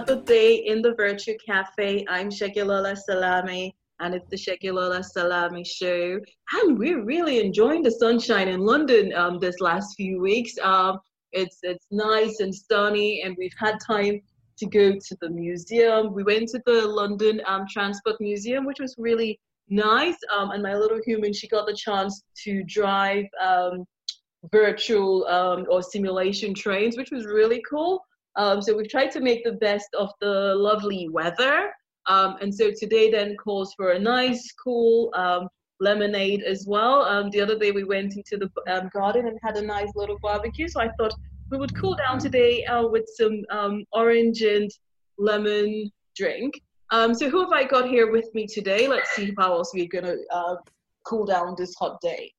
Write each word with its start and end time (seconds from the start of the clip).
up 0.00 0.08
another 0.08 0.24
day 0.24 0.54
in 0.54 0.80
the 0.80 0.94
Virtue 0.94 1.34
Cafe. 1.44 2.06
I'm 2.08 2.30
Segilola 2.30 2.96
Salami, 2.96 3.76
and 3.98 4.14
it's 4.14 4.28
the 4.30 4.36
Segilola 4.36 5.04
Salami 5.04 5.62
Show. 5.62 6.18
And 6.54 6.78
we're 6.78 7.04
really 7.04 7.38
enjoying 7.38 7.82
the 7.82 7.90
sunshine 7.90 8.48
in 8.48 8.60
London 8.60 9.12
um, 9.14 9.38
this 9.38 9.60
last 9.60 9.96
few 9.96 10.18
weeks. 10.18 10.56
Um, 10.62 11.00
it's 11.32 11.58
it's 11.62 11.86
nice 11.90 12.40
and 12.40 12.54
sunny, 12.54 13.20
and 13.24 13.36
we've 13.38 13.54
had 13.58 13.76
time 13.86 14.22
to 14.56 14.66
go 14.66 14.92
to 14.92 15.16
the 15.20 15.28
museum. 15.28 16.14
We 16.14 16.22
went 16.22 16.48
to 16.50 16.62
the 16.64 16.86
London 16.86 17.42
um, 17.46 17.66
Transport 17.70 18.16
Museum, 18.20 18.64
which 18.64 18.80
was 18.80 18.94
really 18.96 19.38
nice. 19.68 20.16
Um, 20.34 20.52
and 20.52 20.62
my 20.62 20.76
little 20.76 21.00
human, 21.04 21.34
she 21.34 21.46
got 21.46 21.66
the 21.66 21.74
chance 21.74 22.22
to 22.44 22.62
drive 22.64 23.26
um, 23.38 23.84
virtual 24.50 25.26
um, 25.26 25.66
or 25.68 25.82
simulation 25.82 26.54
trains, 26.54 26.96
which 26.96 27.10
was 27.10 27.26
really 27.26 27.62
cool. 27.68 28.02
Um, 28.36 28.62
so 28.62 28.76
we've 28.76 28.88
tried 28.88 29.10
to 29.12 29.20
make 29.20 29.44
the 29.44 29.52
best 29.52 29.88
of 29.98 30.10
the 30.20 30.54
lovely 30.56 31.08
weather. 31.08 31.72
Um, 32.06 32.36
and 32.40 32.54
so 32.54 32.70
today 32.70 33.10
then 33.10 33.36
calls 33.36 33.74
for 33.74 33.92
a 33.92 33.98
nice, 33.98 34.52
cool 34.52 35.12
um, 35.14 35.48
lemonade 35.80 36.42
as 36.42 36.66
well. 36.66 37.02
Um, 37.02 37.30
the 37.30 37.40
other 37.40 37.58
day 37.58 37.70
we 37.70 37.84
went 37.84 38.16
into 38.16 38.36
the 38.36 38.50
um, 38.72 38.90
garden 38.92 39.26
and 39.26 39.38
had 39.42 39.56
a 39.56 39.62
nice 39.62 39.90
little 39.94 40.18
barbecue. 40.22 40.68
So 40.68 40.80
I 40.80 40.90
thought 40.98 41.14
we 41.50 41.58
would 41.58 41.74
cool 41.76 41.94
down 41.96 42.18
today 42.18 42.64
uh, 42.64 42.86
with 42.86 43.08
some 43.14 43.42
um, 43.50 43.84
orange 43.92 44.42
and 44.42 44.70
lemon 45.18 45.90
drink. 46.16 46.62
so 46.90 47.28
who 47.28 47.40
have 47.40 47.52
I 47.52 47.64
got 47.64 47.88
here 47.88 48.10
with 48.10 48.32
me 48.34 48.46
today? 48.46 48.88
Let's 48.88 49.10
see 49.10 49.34
how 49.38 49.54
else 49.54 49.72
we're 49.74 49.88
going 49.88 50.04
to 50.04 50.18
uh, 50.32 50.56
cool 51.04 51.26
down 51.26 51.54
this 51.58 51.74
hot 51.74 52.00
day. 52.00 52.32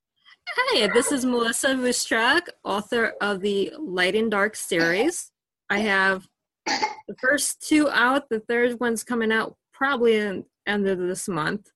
Hi, 0.49 0.87
this 0.93 1.11
is 1.11 1.23
Melisa 1.23 1.75
Ruscsak, 1.75 2.49
author 2.63 3.13
of 3.21 3.41
the 3.41 3.73
Light 3.79 4.15
and 4.15 4.29
Dark 4.29 4.55
series. 4.55 5.31
I 5.71 5.79
have 5.79 6.27
the 6.67 7.15
first 7.17 7.65
two 7.65 7.89
out. 7.89 8.27
The 8.29 8.41
third 8.41 8.77
one's 8.81 9.05
coming 9.05 9.31
out 9.31 9.55
probably 9.73 10.17
in 10.17 10.43
end 10.67 10.85
of 10.85 10.99
this 10.99 11.29
month. 11.29 11.69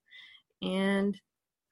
And 0.62 1.18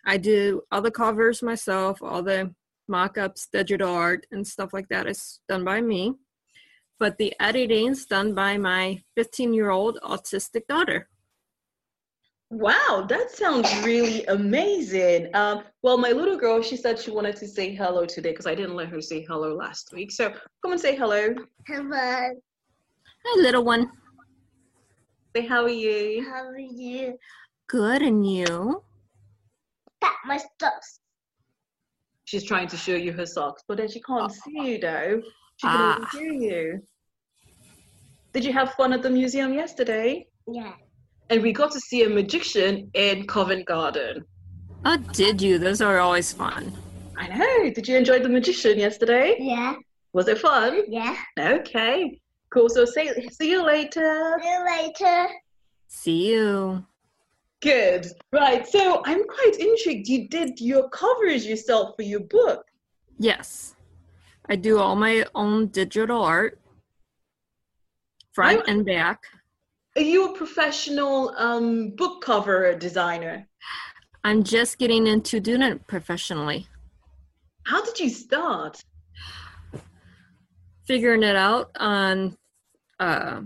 I 0.05 0.15
do 0.15 0.61
all 0.71 0.81
the 0.81 0.89
covers 0.89 1.43
myself, 1.43 2.01
all 2.01 2.23
the 2.23 2.55
mock-ups, 2.87 3.49
digital 3.51 3.93
art, 3.93 4.25
and 4.31 4.47
stuff 4.47 4.71
like 4.71 4.87
that 4.87 5.05
is 5.05 5.41
done 5.49 5.65
by 5.65 5.81
me. 5.81 6.13
But 6.97 7.17
the 7.17 7.33
editing 7.41 7.91
is 7.91 8.05
done 8.05 8.33
by 8.33 8.57
my 8.57 9.03
15-year-old 9.19 9.99
autistic 10.01 10.65
daughter. 10.69 11.09
Wow, 12.57 13.03
that 13.09 13.31
sounds 13.31 13.67
really 13.83 14.23
amazing. 14.25 15.35
Um, 15.35 15.63
well, 15.81 15.97
my 15.97 16.11
little 16.11 16.37
girl, 16.37 16.61
she 16.61 16.77
said 16.77 16.99
she 16.99 17.09
wanted 17.09 17.35
to 17.37 17.47
say 17.47 17.73
hello 17.73 18.05
today 18.05 18.29
because 18.29 18.45
I 18.45 18.53
didn't 18.53 18.75
let 18.75 18.89
her 18.89 19.01
say 19.01 19.25
hello 19.27 19.55
last 19.55 19.89
week. 19.91 20.11
So 20.11 20.29
come 20.61 20.71
and 20.71 20.79
say 20.79 20.95
hello. 20.95 21.33
Hello. 21.65 21.89
Hi, 23.25 23.41
little 23.41 23.63
one. 23.63 23.89
Say, 25.35 25.47
how 25.47 25.63
are 25.63 25.69
you? 25.69 26.23
How 26.29 26.43
are 26.45 26.59
you? 26.59 27.17
Good, 27.65 28.03
and 28.03 28.23
you? 28.23 28.83
Got 30.03 30.13
my 30.27 30.37
socks. 30.61 30.99
She's 32.25 32.43
trying 32.43 32.67
to 32.67 32.77
show 32.77 32.95
you 32.95 33.13
her 33.13 33.25
socks, 33.25 33.63
but 33.67 33.77
then 33.77 33.89
she 33.89 33.99
can't 34.01 34.31
see 34.31 34.73
you 34.73 34.77
though. 34.77 35.21
She 35.57 35.65
can 35.67 35.75
Ah. 35.75 36.07
only 36.13 36.39
hear 36.39 36.51
you. 36.51 36.87
Did 38.31 38.45
you 38.45 38.53
have 38.53 38.73
fun 38.73 38.93
at 38.93 39.01
the 39.01 39.09
museum 39.09 39.53
yesterday? 39.55 40.27
Yeah. 40.47 40.73
And 41.29 41.41
we 41.41 41.51
got 41.53 41.71
to 41.71 41.79
see 41.79 42.03
a 42.03 42.09
magician 42.09 42.89
in 42.93 43.25
Covent 43.27 43.65
Garden. 43.65 44.25
Oh, 44.85 44.97
did 44.97 45.41
you? 45.41 45.57
Those 45.57 45.81
are 45.81 45.99
always 45.99 46.31
fun. 46.33 46.71
I 47.17 47.27
know. 47.27 47.69
Did 47.71 47.87
you 47.87 47.95
enjoy 47.97 48.19
the 48.19 48.29
magician 48.29 48.77
yesterday? 48.77 49.37
Yeah. 49.39 49.75
Was 50.13 50.27
it 50.27 50.39
fun? 50.39 50.83
Yeah. 50.87 51.15
Okay. 51.39 52.19
Cool. 52.51 52.69
So 52.69 52.85
say 52.85 53.27
see 53.31 53.49
you 53.51 53.65
later. 53.65 54.37
See 54.41 54.49
you 54.49 54.65
later. 54.65 55.27
See 55.87 56.33
you. 56.33 56.85
Good. 57.61 58.07
Right. 58.31 58.67
So 58.67 59.01
I'm 59.05 59.23
quite 59.27 59.55
intrigued. 59.59 60.07
You 60.07 60.27
did 60.27 60.59
your 60.59 60.89
covers 60.89 61.45
yourself 61.47 61.95
for 61.95 62.03
your 62.03 62.19
book. 62.19 62.65
Yes. 63.17 63.75
I 64.49 64.57
do 64.57 64.77
all 64.79 64.95
my 64.97 65.25
own 65.33 65.67
digital 65.67 66.21
art, 66.21 66.59
front 68.33 68.63
I- 68.67 68.71
and 68.71 68.85
back. 68.85 69.21
Are 69.95 70.01
you 70.01 70.33
a 70.33 70.37
professional 70.37 71.29
um, 71.37 71.91
book 71.91 72.21
cover 72.23 72.73
designer? 72.75 73.47
I'm 74.23 74.43
just 74.43 74.79
getting 74.79 75.05
into 75.05 75.39
doing 75.39 75.61
it 75.61 75.85
professionally, 75.87 76.67
How 77.65 77.83
did 77.83 77.99
you 77.99 78.09
start? 78.09 78.83
figuring 80.85 81.23
it 81.23 81.35
out 81.37 81.71
on 81.79 82.35
uh, 82.99 83.39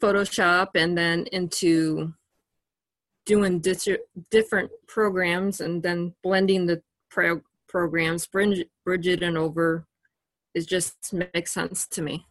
Photoshop 0.00 0.68
and 0.76 0.96
then 0.96 1.26
into 1.32 2.14
doing 3.26 3.58
dis- 3.58 3.88
different 4.30 4.70
programs 4.86 5.60
and 5.60 5.82
then 5.82 6.14
blending 6.22 6.66
the 6.66 6.80
pro- 7.10 7.42
programs, 7.66 8.26
bridge, 8.26 8.64
bridge 8.84 9.08
it 9.08 9.22
and 9.22 9.36
over. 9.36 9.84
It 10.54 10.68
just 10.68 11.12
makes 11.12 11.50
sense 11.52 11.88
to 11.88 12.02
me. 12.02 12.24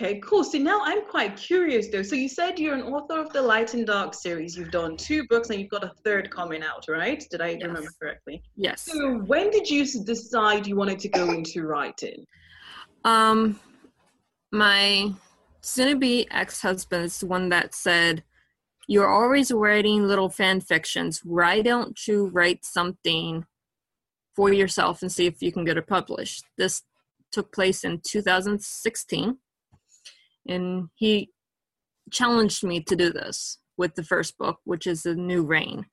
Okay, 0.00 0.20
cool. 0.20 0.44
So 0.44 0.58
now 0.58 0.80
I'm 0.84 1.04
quite 1.06 1.36
curious 1.36 1.88
though. 1.88 2.02
So 2.02 2.14
you 2.14 2.28
said 2.28 2.56
you're 2.56 2.76
an 2.76 2.82
author 2.82 3.18
of 3.18 3.32
the 3.32 3.42
Light 3.42 3.74
and 3.74 3.84
Dark 3.84 4.14
series. 4.14 4.56
You've 4.56 4.70
done 4.70 4.96
two 4.96 5.26
books 5.26 5.50
and 5.50 5.58
you've 5.58 5.70
got 5.70 5.82
a 5.82 5.90
third 6.04 6.30
coming 6.30 6.62
out, 6.62 6.84
right? 6.88 7.24
Did 7.32 7.40
I 7.40 7.50
Yes. 7.50 7.62
remember 7.62 7.90
correctly? 8.00 8.40
Yes. 8.54 8.82
So 8.82 9.18
when 9.26 9.50
did 9.50 9.68
you 9.68 9.84
decide 10.04 10.68
you 10.68 10.76
wanted 10.76 11.00
to 11.00 11.08
go 11.08 11.32
into 11.32 11.62
writing? 11.62 12.24
Um, 13.04 13.58
my 14.52 15.12
soon-to-be 15.62 16.28
ex-husband 16.30 17.06
is 17.06 17.18
the 17.18 17.26
one 17.26 17.48
that 17.48 17.74
said, 17.74 18.22
"You're 18.86 19.08
always 19.08 19.50
writing 19.50 20.06
little 20.06 20.28
fan 20.28 20.60
fictions. 20.60 21.24
Why 21.24 21.60
don't 21.60 21.98
you 22.06 22.26
write 22.26 22.64
something 22.64 23.46
for 24.36 24.52
yourself 24.52 25.02
and 25.02 25.10
see 25.10 25.26
if 25.26 25.42
you 25.42 25.50
can 25.50 25.64
get 25.64 25.76
it 25.76 25.88
published?" 25.88 26.44
This 26.56 26.84
took 27.32 27.52
place 27.52 27.82
in 27.82 28.00
2016, 28.00 29.38
and 30.48 30.88
he 30.94 31.30
challenged 32.10 32.64
me 32.64 32.80
to 32.80 32.96
do 32.96 33.12
this 33.12 33.58
with 33.76 33.94
the 33.94 34.02
first 34.02 34.36
book, 34.38 34.58
which 34.64 34.86
is 34.86 35.02
the 35.02 35.14
New 35.14 35.44
Reign. 35.44 35.86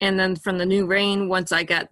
And 0.00 0.18
then 0.18 0.36
from 0.36 0.58
the 0.58 0.66
New 0.66 0.86
Reign, 0.86 1.28
once 1.28 1.52
I 1.52 1.62
got 1.62 1.88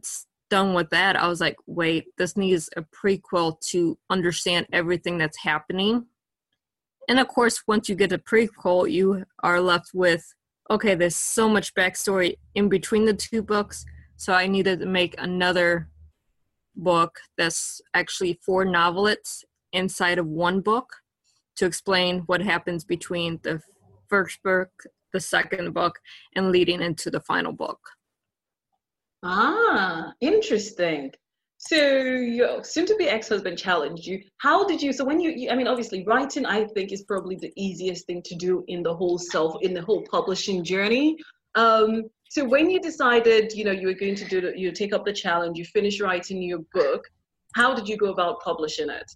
done 0.49 0.73
with 0.73 0.89
that, 0.91 1.17
I 1.17 1.29
was 1.29 1.41
like, 1.41 1.57
wait, 1.67 2.07
this 2.17 2.37
needs 2.37 2.71
a 2.77 2.83
prequel 2.83 3.61
to 3.69 3.99
understand 4.09 4.67
everything 4.73 5.19
that's 5.19 5.39
happening. 5.39 6.07
And 7.09 7.19
of 7.19 7.29
course, 7.29 7.63
once 7.67 7.89
you 7.89 7.95
get 7.95 8.13
a 8.13 8.19
prequel, 8.19 8.91
you 8.91 9.25
are 9.43 9.61
left 9.61 9.91
with, 9.93 10.35
okay, 10.71 10.95
there's 10.95 11.17
so 11.17 11.49
much 11.49 11.75
backstory 11.75 12.37
in 12.55 12.69
between 12.69 13.05
the 13.05 13.15
two 13.15 13.43
books. 13.43 13.85
So 14.17 14.33
I 14.33 14.47
needed 14.47 14.81
to 14.81 14.87
make 14.87 15.15
another 15.19 15.89
book 16.77 17.19
that's 17.37 17.81
actually 17.95 18.41
four 18.45 18.65
novelettes 18.65 19.45
inside 19.73 20.19
of 20.19 20.27
one 20.27 20.61
book 20.61 20.89
to 21.59 21.67
explain 21.67 22.21
what 22.27 22.41
happens 22.41 22.85
between 22.85 23.39
the 23.43 23.61
first 24.09 24.43
book, 24.43 24.71
the 25.13 25.21
second 25.21 25.75
book, 25.75 25.99
and 26.35 26.51
leading 26.51 26.81
into 26.83 27.11
the 27.11 27.21
final 27.21 27.53
book. 27.53 27.81
Ah, 29.23 30.13
interesting. 30.21 31.13
So 31.61 31.77
your 31.77 32.63
soon-to-be 32.63 33.09
ex-husband 33.09 33.59
challenged 33.59 34.07
you. 34.07 34.23
How 34.39 34.65
did 34.65 34.81
you? 34.81 34.93
So 34.93 35.05
when 35.05 35.19
you, 35.19 35.31
you, 35.31 35.51
I 35.51 35.57
mean, 35.57 35.67
obviously, 35.67 36.05
writing, 36.05 36.47
I 36.47 36.65
think, 36.67 36.93
is 36.93 37.03
probably 37.03 37.35
the 37.35 37.53
easiest 37.57 38.07
thing 38.07 38.23
to 38.27 38.37
do 38.37 38.65
in 38.69 38.85
the 38.85 38.95
whole 38.95 39.19
self, 39.19 39.57
in 39.63 39.75
the 39.75 39.83
whole 39.83 40.05
publishing 40.09 40.63
journey. 40.63 41.17
Um, 41.57 42.05
so 42.31 42.45
when 42.45 42.71
you 42.71 42.79
decided, 42.81 43.53
you 43.53 43.65
know, 43.65 43.73
you 43.73 43.89
were 43.89 43.95
going 43.95 44.15
to 44.15 44.29
do, 44.29 44.53
you 44.55 44.71
take 44.71 44.93
up 44.93 45.05
the 45.05 45.13
challenge, 45.13 45.59
you 45.59 45.65
finish 45.65 46.01
writing 46.01 46.41
your 46.41 46.61
book. 46.73 47.03
How 47.57 47.75
did 47.75 47.89
you 47.89 47.97
go 47.97 48.13
about 48.13 48.41
publishing 48.41 48.91
it? 48.91 49.11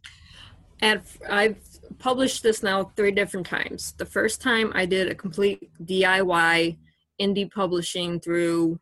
And 0.82 1.00
I've 1.31 1.56
published 2.00 2.43
this 2.43 2.62
now 2.62 2.93
three 2.96 3.12
different 3.12 3.46
times. 3.46 3.93
The 3.96 4.05
first 4.05 4.43
time 4.43 4.73
I 4.75 4.84
did 4.84 5.08
a 5.08 5.14
complete 5.14 5.70
DIY 5.84 6.76
indie 7.20 7.50
publishing 7.50 8.19
through 8.19 8.81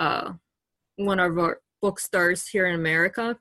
uh, 0.00 0.32
one 0.96 1.20
of 1.20 1.38
our 1.38 1.60
bookstores 1.80 2.48
here 2.48 2.66
in 2.66 2.74
America. 2.74 3.38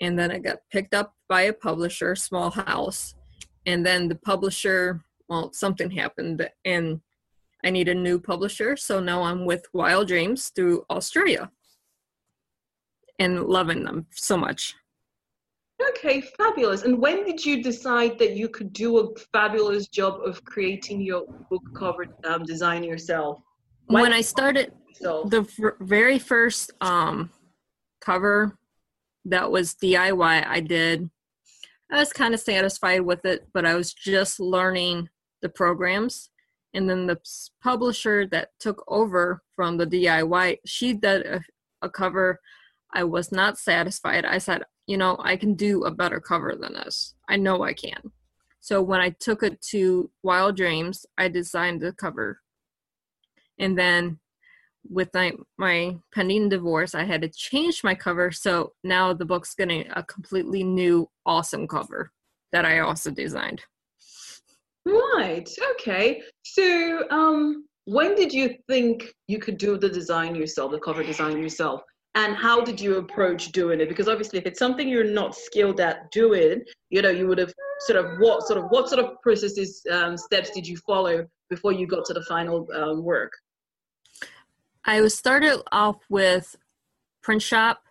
And 0.00 0.18
then 0.18 0.30
I 0.30 0.38
got 0.38 0.58
picked 0.70 0.92
up 0.92 1.14
by 1.28 1.42
a 1.42 1.52
publisher, 1.52 2.14
Small 2.14 2.50
House. 2.50 3.14
And 3.64 3.84
then 3.84 4.08
the 4.08 4.14
publisher, 4.14 5.02
well, 5.28 5.50
something 5.54 5.90
happened 5.90 6.48
and 6.66 7.00
I 7.64 7.70
need 7.70 7.88
a 7.88 7.94
new 7.94 8.20
publisher. 8.20 8.76
So 8.76 9.00
now 9.00 9.22
I'm 9.22 9.46
with 9.46 9.66
Wild 9.72 10.08
Dreams 10.08 10.50
through 10.54 10.84
Australia 10.90 11.50
and 13.18 13.44
loving 13.44 13.84
them 13.84 14.06
so 14.10 14.36
much. 14.36 14.74
Okay, 15.90 16.20
fabulous. 16.20 16.82
And 16.82 16.98
when 16.98 17.24
did 17.24 17.44
you 17.44 17.62
decide 17.62 18.18
that 18.18 18.36
you 18.36 18.48
could 18.48 18.72
do 18.72 18.98
a 18.98 19.18
fabulous 19.32 19.86
job 19.88 20.20
of 20.24 20.44
creating 20.44 21.00
your 21.00 21.24
book 21.50 21.62
cover 21.74 22.06
um, 22.24 22.42
design 22.44 22.82
yourself? 22.82 23.40
Why- 23.86 24.02
when 24.02 24.12
I 24.12 24.20
started 24.20 24.72
So, 24.94 25.24
the 25.24 25.42
f- 25.42 25.74
very 25.80 26.18
first 26.18 26.72
um 26.80 27.30
cover 28.00 28.58
that 29.24 29.50
was 29.50 29.74
DIY 29.74 30.46
I 30.46 30.60
did 30.60 31.08
I 31.90 31.98
was 32.00 32.12
kind 32.12 32.34
of 32.34 32.40
satisfied 32.40 33.00
with 33.00 33.24
it, 33.24 33.48
but 33.54 33.64
I 33.64 33.74
was 33.74 33.94
just 33.94 34.40
learning 34.40 35.08
the 35.40 35.48
programs. 35.48 36.30
And 36.74 36.88
then 36.88 37.06
the 37.06 37.18
publisher 37.62 38.26
that 38.26 38.50
took 38.60 38.84
over 38.88 39.42
from 39.56 39.78
the 39.78 39.86
DIY, 39.86 40.58
she 40.66 40.92
did 40.92 41.24
a, 41.24 41.40
a 41.80 41.88
cover. 41.88 42.40
I 42.92 43.04
was 43.04 43.32
not 43.32 43.56
satisfied. 43.58 44.26
I 44.26 44.36
said, 44.36 44.64
you 44.88 44.96
know, 44.96 45.18
I 45.20 45.36
can 45.36 45.54
do 45.54 45.84
a 45.84 45.90
better 45.90 46.18
cover 46.18 46.56
than 46.56 46.72
this. 46.72 47.14
I 47.28 47.36
know 47.36 47.62
I 47.62 47.74
can. 47.74 48.10
So 48.60 48.82
when 48.82 49.00
I 49.00 49.10
took 49.10 49.42
it 49.42 49.60
to 49.70 50.10
Wild 50.22 50.56
Dreams, 50.56 51.04
I 51.18 51.28
designed 51.28 51.82
the 51.82 51.92
cover. 51.92 52.40
And 53.58 53.78
then 53.78 54.18
with 54.88 55.10
my, 55.12 55.32
my 55.58 55.96
pending 56.14 56.48
divorce, 56.48 56.94
I 56.94 57.04
had 57.04 57.20
to 57.20 57.28
change 57.28 57.84
my 57.84 57.94
cover. 57.94 58.32
So 58.32 58.72
now 58.82 59.12
the 59.12 59.26
book's 59.26 59.54
getting 59.54 59.84
a 59.94 60.02
completely 60.02 60.64
new, 60.64 61.10
awesome 61.26 61.68
cover 61.68 62.10
that 62.52 62.64
I 62.64 62.78
also 62.78 63.10
designed. 63.10 63.60
Right. 64.86 65.48
Okay. 65.72 66.22
So, 66.44 67.04
um, 67.10 67.66
when 67.84 68.14
did 68.14 68.32
you 68.32 68.54
think 68.68 69.12
you 69.26 69.38
could 69.38 69.58
do 69.58 69.76
the 69.76 69.88
design 69.90 70.34
yourself, 70.34 70.72
the 70.72 70.80
cover 70.80 71.02
design 71.02 71.42
yourself? 71.42 71.82
And 72.14 72.34
how 72.34 72.62
did 72.62 72.80
you 72.80 72.96
approach 72.96 73.52
doing 73.52 73.80
it? 73.80 73.88
Because 73.88 74.08
obviously, 74.08 74.38
if 74.38 74.46
it's 74.46 74.58
something 74.58 74.88
you're 74.88 75.04
not 75.04 75.34
skilled 75.34 75.80
at 75.80 76.10
doing, 76.10 76.62
you 76.90 77.02
know, 77.02 77.10
you 77.10 77.28
would 77.28 77.38
have 77.38 77.52
sort 77.80 78.04
of 78.04 78.18
what 78.18 78.42
sort 78.42 78.58
of 78.58 78.66
what 78.70 78.88
sort 78.88 79.04
of 79.04 79.20
processes, 79.22 79.82
um, 79.90 80.16
steps 80.16 80.50
did 80.50 80.66
you 80.66 80.76
follow 80.78 81.26
before 81.48 81.72
you 81.72 81.86
got 81.86 82.04
to 82.06 82.14
the 82.14 82.24
final 82.24 82.66
um, 82.74 83.04
work? 83.04 83.32
I 84.84 85.00
was 85.00 85.16
started 85.16 85.60
off 85.70 85.96
with 86.08 86.56
print 87.22 87.42
shop 87.42 87.82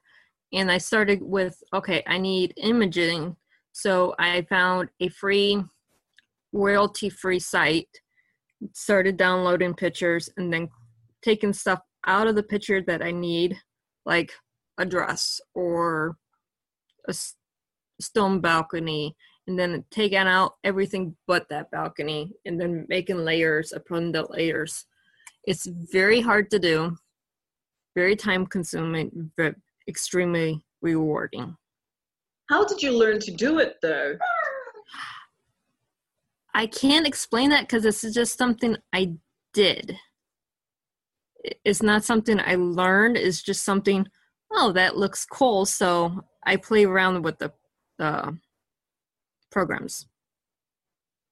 and 0.51 0.71
I 0.71 0.77
started 0.77 1.21
with 1.21 1.61
okay, 1.73 2.03
I 2.07 2.17
need 2.17 2.53
imaging. 2.57 3.35
So 3.71 4.15
I 4.17 4.41
found 4.49 4.89
a 4.99 5.09
free 5.09 5.63
royalty 6.51 7.09
free 7.09 7.39
site, 7.39 8.01
started 8.73 9.17
downloading 9.17 9.73
pictures 9.73 10.29
and 10.37 10.51
then 10.51 10.69
taking 11.21 11.53
stuff 11.53 11.79
out 12.05 12.27
of 12.27 12.35
the 12.35 12.43
picture 12.43 12.81
that 12.81 13.03
I 13.03 13.11
need, 13.11 13.57
like 14.07 14.31
a 14.79 14.85
dress 14.85 15.39
or 15.53 16.17
a 17.07 17.13
stone 17.99 18.39
balcony, 18.39 19.15
and 19.47 19.59
then 19.59 19.83
taking 19.91 20.17
out 20.17 20.55
everything 20.63 21.15
but 21.27 21.47
that 21.49 21.69
balcony 21.71 22.33
and 22.45 22.59
then 22.59 22.85
making 22.89 23.17
layers 23.17 23.73
upon 23.73 24.11
the 24.11 24.25
layers. 24.29 24.85
It's 25.45 25.65
very 25.65 26.21
hard 26.21 26.49
to 26.51 26.59
do, 26.59 26.97
very 27.95 28.15
time 28.15 28.45
consuming, 28.45 29.31
but 29.37 29.55
extremely 29.87 30.63
rewarding. 30.81 31.55
How 32.49 32.65
did 32.65 32.81
you 32.81 32.97
learn 32.97 33.19
to 33.21 33.31
do 33.31 33.59
it 33.59 33.75
though? 33.81 34.17
I 36.53 36.65
can't 36.67 37.07
explain 37.07 37.49
that 37.51 37.61
because 37.61 37.83
this 37.83 38.03
is 38.03 38.13
just 38.13 38.37
something 38.37 38.77
I 38.93 39.13
did. 39.53 39.97
It's 41.63 41.81
not 41.81 42.03
something 42.03 42.39
I 42.39 42.55
learned. 42.55 43.17
It's 43.17 43.41
just 43.41 43.63
something. 43.63 44.07
Oh, 44.51 44.71
that 44.73 44.97
looks 44.97 45.25
cool. 45.25 45.65
So 45.65 46.23
I 46.45 46.55
play 46.55 46.85
around 46.85 47.23
with 47.23 47.39
the 47.39 47.51
the 47.97 48.37
programs. 49.51 50.07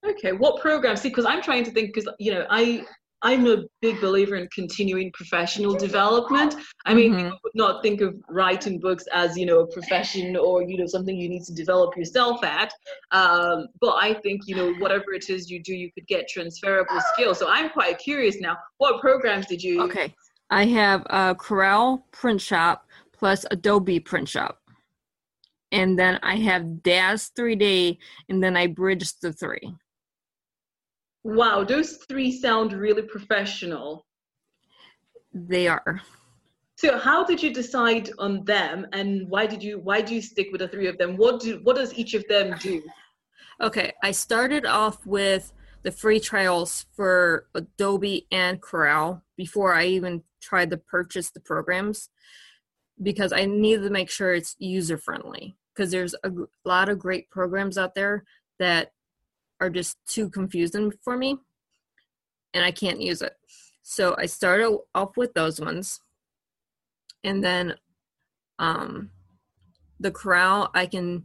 Okay, 0.06 0.32
what 0.32 0.60
programs? 0.60 1.00
See, 1.00 1.08
because 1.08 1.24
I'm 1.24 1.42
trying 1.42 1.64
to 1.64 1.70
think, 1.70 1.92
because 1.92 2.12
you 2.18 2.32
know, 2.32 2.46
I 2.50 2.84
I'm 3.26 3.44
a 3.48 3.64
big 3.82 4.00
believer 4.00 4.36
in 4.36 4.46
continuing 4.54 5.10
professional 5.10 5.74
development. 5.74 6.54
I 6.84 6.94
mean, 6.94 7.12
Mhm. 7.12 7.22
people 7.24 7.38
would 7.42 7.56
not 7.56 7.82
think 7.82 8.00
of 8.00 8.14
writing 8.28 8.78
books 8.78 9.04
as 9.12 9.36
you 9.36 9.46
know 9.46 9.58
a 9.60 9.66
profession 9.66 10.36
or 10.36 10.62
you 10.62 10.76
know 10.78 10.86
something 10.86 11.16
you 11.16 11.28
need 11.28 11.42
to 11.46 11.52
develop 11.52 11.96
yourself 11.96 12.44
at. 12.44 12.72
Um, 13.10 13.66
but 13.80 13.94
I 13.96 14.14
think 14.22 14.42
you 14.46 14.54
know 14.54 14.72
whatever 14.74 15.12
it 15.12 15.28
is 15.28 15.50
you 15.50 15.60
do, 15.60 15.74
you 15.74 15.90
could 15.92 16.06
get 16.06 16.28
transferable 16.28 17.00
skills. 17.12 17.40
So 17.40 17.48
I'm 17.48 17.68
quite 17.70 17.98
curious 17.98 18.36
now. 18.40 18.56
What 18.78 19.00
programs 19.00 19.46
did 19.46 19.60
you? 19.60 19.82
Okay. 19.82 20.14
I 20.50 20.64
have 20.66 21.02
a 21.10 21.34
Corel 21.34 22.04
print 22.12 22.40
shop 22.40 22.86
plus 23.12 23.44
Adobe 23.50 23.98
print 23.98 24.28
shop. 24.28 24.62
And 25.72 25.98
then 25.98 26.20
I 26.22 26.36
have 26.36 26.84
Daz 26.84 27.32
3D, 27.36 27.98
and 28.28 28.40
then 28.40 28.56
I 28.56 28.68
bridge 28.68 29.18
the 29.18 29.32
three. 29.32 29.74
Wow, 31.26 31.64
those 31.64 31.96
three 32.08 32.30
sound 32.30 32.72
really 32.72 33.02
professional. 33.02 34.06
They 35.34 35.66
are. 35.66 36.00
So 36.76 36.98
how 36.98 37.24
did 37.24 37.42
you 37.42 37.52
decide 37.52 38.10
on 38.20 38.44
them, 38.44 38.86
and 38.92 39.28
why 39.28 39.46
did 39.46 39.60
you 39.60 39.80
why 39.80 40.02
do 40.02 40.14
you 40.14 40.22
stick 40.22 40.50
with 40.52 40.60
the 40.60 40.68
three 40.68 40.86
of 40.86 40.98
them? 40.98 41.16
What 41.16 41.40
do 41.40 41.58
what 41.64 41.74
does 41.74 41.92
each 41.94 42.14
of 42.14 42.24
them 42.28 42.56
do? 42.60 42.80
Okay, 43.60 43.92
I 44.04 44.12
started 44.12 44.66
off 44.66 45.04
with 45.04 45.52
the 45.82 45.90
free 45.90 46.20
trials 46.20 46.86
for 46.92 47.48
Adobe 47.56 48.28
and 48.30 48.62
Corel 48.62 49.22
before 49.36 49.74
I 49.74 49.86
even 49.86 50.22
tried 50.40 50.70
to 50.70 50.76
purchase 50.76 51.30
the 51.30 51.40
programs 51.40 52.08
because 53.02 53.32
I 53.32 53.46
needed 53.46 53.82
to 53.82 53.90
make 53.90 54.10
sure 54.10 54.32
it's 54.32 54.54
user 54.60 54.96
friendly 54.96 55.56
because 55.74 55.90
there's 55.90 56.14
a 56.22 56.30
lot 56.64 56.88
of 56.88 57.00
great 57.00 57.30
programs 57.30 57.76
out 57.76 57.96
there 57.96 58.22
that 58.60 58.92
are 59.60 59.70
just 59.70 59.96
too 60.06 60.28
confusing 60.28 60.92
for 61.02 61.16
me 61.16 61.38
and 62.54 62.64
I 62.64 62.70
can't 62.70 63.00
use 63.00 63.22
it. 63.22 63.34
So 63.82 64.16
I 64.18 64.26
started 64.26 64.76
off 64.94 65.16
with 65.16 65.34
those 65.34 65.60
ones. 65.60 66.00
And 67.22 67.44
then 67.44 67.74
um 68.58 69.10
the 70.00 70.10
Corel 70.10 70.70
I 70.74 70.86
can 70.86 71.24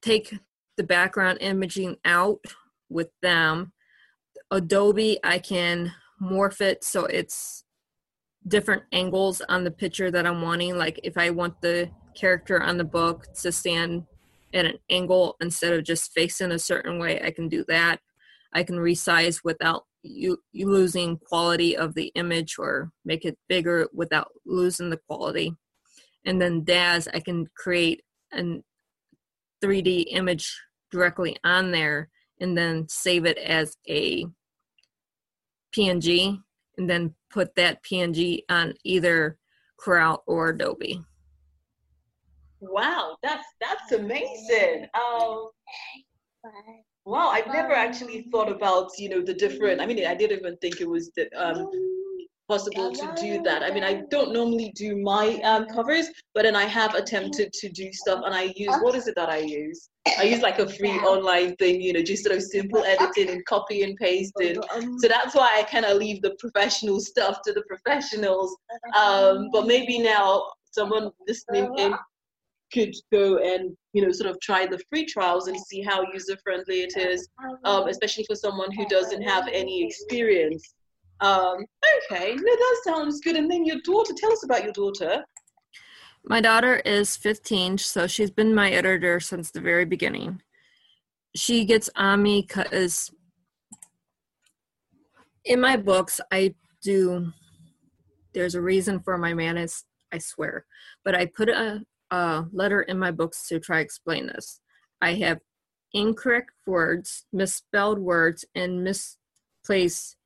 take 0.00 0.38
the 0.76 0.84
background 0.84 1.38
imaging 1.40 1.96
out 2.04 2.40
with 2.88 3.10
them. 3.20 3.72
Adobe, 4.50 5.18
I 5.24 5.38
can 5.38 5.92
morph 6.22 6.60
it 6.60 6.84
so 6.84 7.04
it's 7.04 7.64
different 8.46 8.82
angles 8.92 9.42
on 9.48 9.64
the 9.64 9.70
picture 9.70 10.10
that 10.10 10.26
I'm 10.26 10.42
wanting. 10.42 10.78
Like 10.78 11.00
if 11.02 11.18
I 11.18 11.30
want 11.30 11.60
the 11.60 11.90
character 12.14 12.62
on 12.62 12.78
the 12.78 12.84
book 12.84 13.26
to 13.42 13.52
stand 13.52 14.04
at 14.54 14.64
an 14.64 14.78
angle 14.90 15.36
instead 15.40 15.72
of 15.72 15.84
just 15.84 16.12
facing 16.12 16.52
a 16.52 16.58
certain 16.58 16.98
way, 16.98 17.20
I 17.22 17.30
can 17.30 17.48
do 17.48 17.64
that. 17.68 18.00
I 18.52 18.62
can 18.62 18.76
resize 18.76 19.40
without 19.44 19.84
you, 20.02 20.38
you 20.52 20.70
losing 20.70 21.18
quality 21.18 21.76
of 21.76 21.94
the 21.94 22.10
image 22.14 22.56
or 22.58 22.90
make 23.04 23.24
it 23.24 23.38
bigger 23.48 23.88
without 23.92 24.28
losing 24.46 24.90
the 24.90 25.00
quality. 25.08 25.52
And 26.24 26.40
then 26.40 26.64
Daz, 26.64 27.08
I 27.12 27.20
can 27.20 27.46
create 27.56 28.02
an 28.32 28.62
3D 29.62 30.06
image 30.10 30.54
directly 30.90 31.36
on 31.44 31.70
there 31.70 32.08
and 32.40 32.56
then 32.56 32.86
save 32.88 33.26
it 33.26 33.38
as 33.38 33.76
a 33.88 34.26
PNG 35.76 36.38
and 36.76 36.88
then 36.88 37.14
put 37.30 37.54
that 37.56 37.82
PNG 37.84 38.40
on 38.48 38.74
either 38.84 39.36
Corel 39.84 40.18
or 40.26 40.50
Adobe. 40.50 41.02
Wow, 42.60 43.16
that's 43.22 43.46
that's 43.60 43.92
amazing. 43.92 44.86
Um, 44.94 45.50
wow, 47.04 47.28
I've 47.28 47.46
never 47.46 47.72
actually 47.72 48.26
thought 48.32 48.50
about 48.50 48.90
you 48.98 49.08
know 49.08 49.22
the 49.22 49.34
different. 49.34 49.80
I 49.80 49.86
mean, 49.86 50.04
I 50.04 50.14
didn't 50.14 50.40
even 50.40 50.56
think 50.56 50.80
it 50.80 50.88
was 50.88 51.10
the, 51.16 51.28
um, 51.36 51.70
possible 52.48 52.90
to 52.92 53.14
do 53.20 53.42
that. 53.42 53.62
I 53.62 53.70
mean, 53.70 53.84
I 53.84 54.02
don't 54.10 54.32
normally 54.32 54.72
do 54.74 54.96
my 54.96 55.40
um, 55.42 55.66
covers, 55.66 56.08
but 56.34 56.42
then 56.42 56.56
I 56.56 56.64
have 56.64 56.94
attempted 56.94 57.52
to 57.52 57.68
do 57.68 57.92
stuff, 57.92 58.22
and 58.24 58.34
I 58.34 58.52
use 58.56 58.74
what 58.80 58.94
is 58.94 59.06
it 59.06 59.14
that 59.16 59.28
I 59.28 59.38
use? 59.38 59.88
I 60.18 60.22
use 60.22 60.40
like 60.40 60.58
a 60.58 60.68
free 60.68 60.98
online 61.00 61.54
thing, 61.56 61.80
you 61.80 61.92
know, 61.92 62.02
just 62.02 62.24
sort 62.24 62.34
of 62.34 62.42
simple 62.42 62.82
editing 62.86 63.30
and 63.30 63.44
copy 63.44 63.82
and 63.82 63.96
pasting. 63.96 64.56
So 64.98 65.06
that's 65.08 65.34
why 65.34 65.58
I 65.58 65.62
kind 65.64 65.84
of 65.84 65.98
leave 65.98 66.22
the 66.22 66.34
professional 66.38 66.98
stuff 67.00 67.40
to 67.44 67.52
the 67.52 67.62
professionals. 67.68 68.56
Um, 68.98 69.50
but 69.52 69.66
maybe 69.66 69.98
now 69.98 70.44
someone 70.70 71.10
listening 71.26 71.72
in 71.78 71.94
could 72.72 72.94
go 73.12 73.38
and 73.38 73.76
you 73.92 74.02
know 74.04 74.12
sort 74.12 74.30
of 74.30 74.38
try 74.40 74.66
the 74.66 74.80
free 74.90 75.06
trials 75.06 75.48
and 75.48 75.58
see 75.58 75.82
how 75.82 76.04
user 76.12 76.36
friendly 76.42 76.82
it 76.82 76.96
is 76.96 77.28
um, 77.64 77.88
especially 77.88 78.24
for 78.24 78.34
someone 78.34 78.70
who 78.72 78.86
doesn't 78.86 79.22
have 79.22 79.48
any 79.52 79.84
experience. 79.84 80.74
Um, 81.20 81.64
okay 82.10 82.34
no 82.34 82.56
that 82.56 82.80
sounds 82.84 83.20
good. 83.20 83.36
And 83.36 83.50
then 83.50 83.64
your 83.64 83.80
daughter 83.84 84.12
tell 84.16 84.32
us 84.32 84.44
about 84.44 84.64
your 84.64 84.72
daughter. 84.72 85.24
My 86.24 86.40
daughter 86.40 86.76
is 86.84 87.16
15, 87.16 87.78
so 87.78 88.06
she's 88.06 88.30
been 88.30 88.54
my 88.54 88.70
editor 88.70 89.18
since 89.18 89.50
the 89.50 89.60
very 89.60 89.84
beginning. 89.84 90.42
She 91.34 91.64
gets 91.64 91.88
on 91.96 92.22
me 92.22 92.44
because 92.46 93.10
in 95.44 95.60
my 95.60 95.76
books, 95.76 96.20
I 96.30 96.54
do, 96.82 97.32
there's 98.34 98.54
a 98.54 98.60
reason 98.60 99.00
for 99.00 99.16
my 99.16 99.32
madness, 99.32 99.84
I 100.12 100.18
swear, 100.18 100.66
but 101.04 101.14
I 101.14 101.26
put 101.26 101.48
a, 101.48 101.82
a 102.10 102.44
letter 102.52 102.82
in 102.82 102.98
my 102.98 103.10
books 103.10 103.48
to 103.48 103.60
try 103.60 103.80
explain 103.80 104.26
this. 104.26 104.60
I 105.00 105.14
have 105.14 105.40
incorrect 105.92 106.50
words, 106.66 107.24
misspelled 107.32 107.98
words, 107.98 108.44
and 108.54 108.84
misplaced 108.84 110.16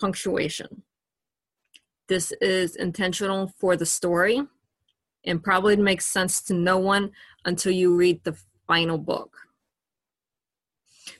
punctuation. 0.00 0.82
This 2.08 2.32
is 2.40 2.76
intentional 2.76 3.52
for 3.58 3.76
the 3.76 3.86
story 3.86 4.42
and 5.24 5.42
probably 5.42 5.76
makes 5.76 6.04
sense 6.04 6.42
to 6.42 6.54
no 6.54 6.78
one 6.78 7.12
until 7.44 7.72
you 7.72 7.94
read 7.94 8.22
the 8.24 8.36
final 8.66 8.98
book. 8.98 9.36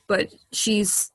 But 0.07 0.35
she's 0.53 1.13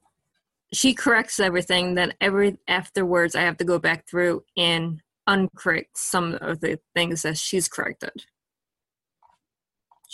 she 0.73 0.93
corrects 0.93 1.39
everything. 1.39 1.95
Then 1.95 2.13
every 2.19 2.57
afterwards, 2.67 3.35
I 3.35 3.41
have 3.41 3.57
to 3.57 3.63
go 3.63 3.79
back 3.79 4.07
through 4.07 4.43
and 4.57 5.01
uncorrect 5.27 5.95
some 5.95 6.37
of 6.41 6.59
the 6.59 6.79
things 6.95 7.21
that 7.21 7.37
she's 7.37 7.67
corrected. 7.67 8.25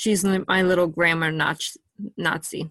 She's 0.04 0.26
my 0.26 0.64
little 0.64 0.88
grammar 0.88 1.32
Nazi. 1.32 2.70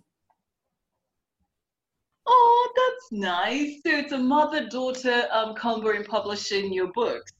Oh, 2.26 2.72
that's 2.76 3.10
nice. 3.10 3.80
So 3.86 3.90
it's 3.90 4.12
a 4.12 4.18
mother-daughter 4.18 5.28
um, 5.32 5.54
combo 5.54 5.92
in 5.92 6.04
publishing 6.04 6.74
your 6.74 6.92
books. 6.92 7.32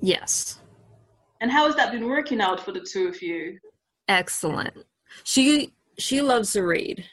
Yes. 0.00 0.60
And 1.42 1.50
how 1.50 1.66
has 1.66 1.76
that 1.76 1.92
been 1.92 2.06
working 2.06 2.40
out 2.40 2.58
for 2.58 2.72
the 2.72 2.80
two 2.80 3.06
of 3.06 3.20
you? 3.20 3.58
Excellent. 4.08 4.72
She 5.24 5.74
she 5.98 6.22
loves 6.22 6.54
to 6.54 6.62
read, 6.62 7.04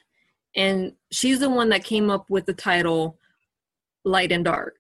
and 0.56 0.94
she's 1.12 1.40
the 1.40 1.50
one 1.50 1.68
that 1.68 1.84
came 1.84 2.10
up 2.10 2.30
with 2.30 2.46
the 2.46 2.54
title 2.54 3.18
"Light 4.06 4.32
and 4.32 4.46
Dark." 4.46 4.78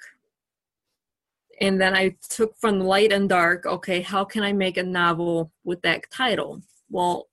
And 1.60 1.82
then 1.82 1.96
I 1.96 2.16
took 2.30 2.56
from 2.56 2.80
light 2.80 3.12
and 3.12 3.28
dark. 3.28 3.66
Okay, 3.66 4.00
how 4.00 4.24
can 4.24 4.42
I 4.42 4.54
make 4.54 4.78
a 4.78 4.84
novel 4.84 5.52
with 5.66 5.82
that 5.82 6.10
title? 6.12 6.62
Well, 6.90 7.28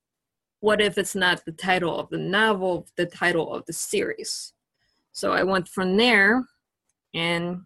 what 0.59 0.81
if 0.81 0.97
it's 0.97 1.15
not 1.15 1.45
the 1.45 1.51
title 1.51 1.99
of 1.99 2.09
the 2.09 2.17
novel, 2.17 2.87
the 2.97 3.05
title 3.05 3.53
of 3.53 3.65
the 3.65 3.73
series? 3.73 4.53
So 5.11 5.31
I 5.31 5.43
went 5.43 5.67
from 5.67 5.97
there 5.97 6.45
and 7.13 7.61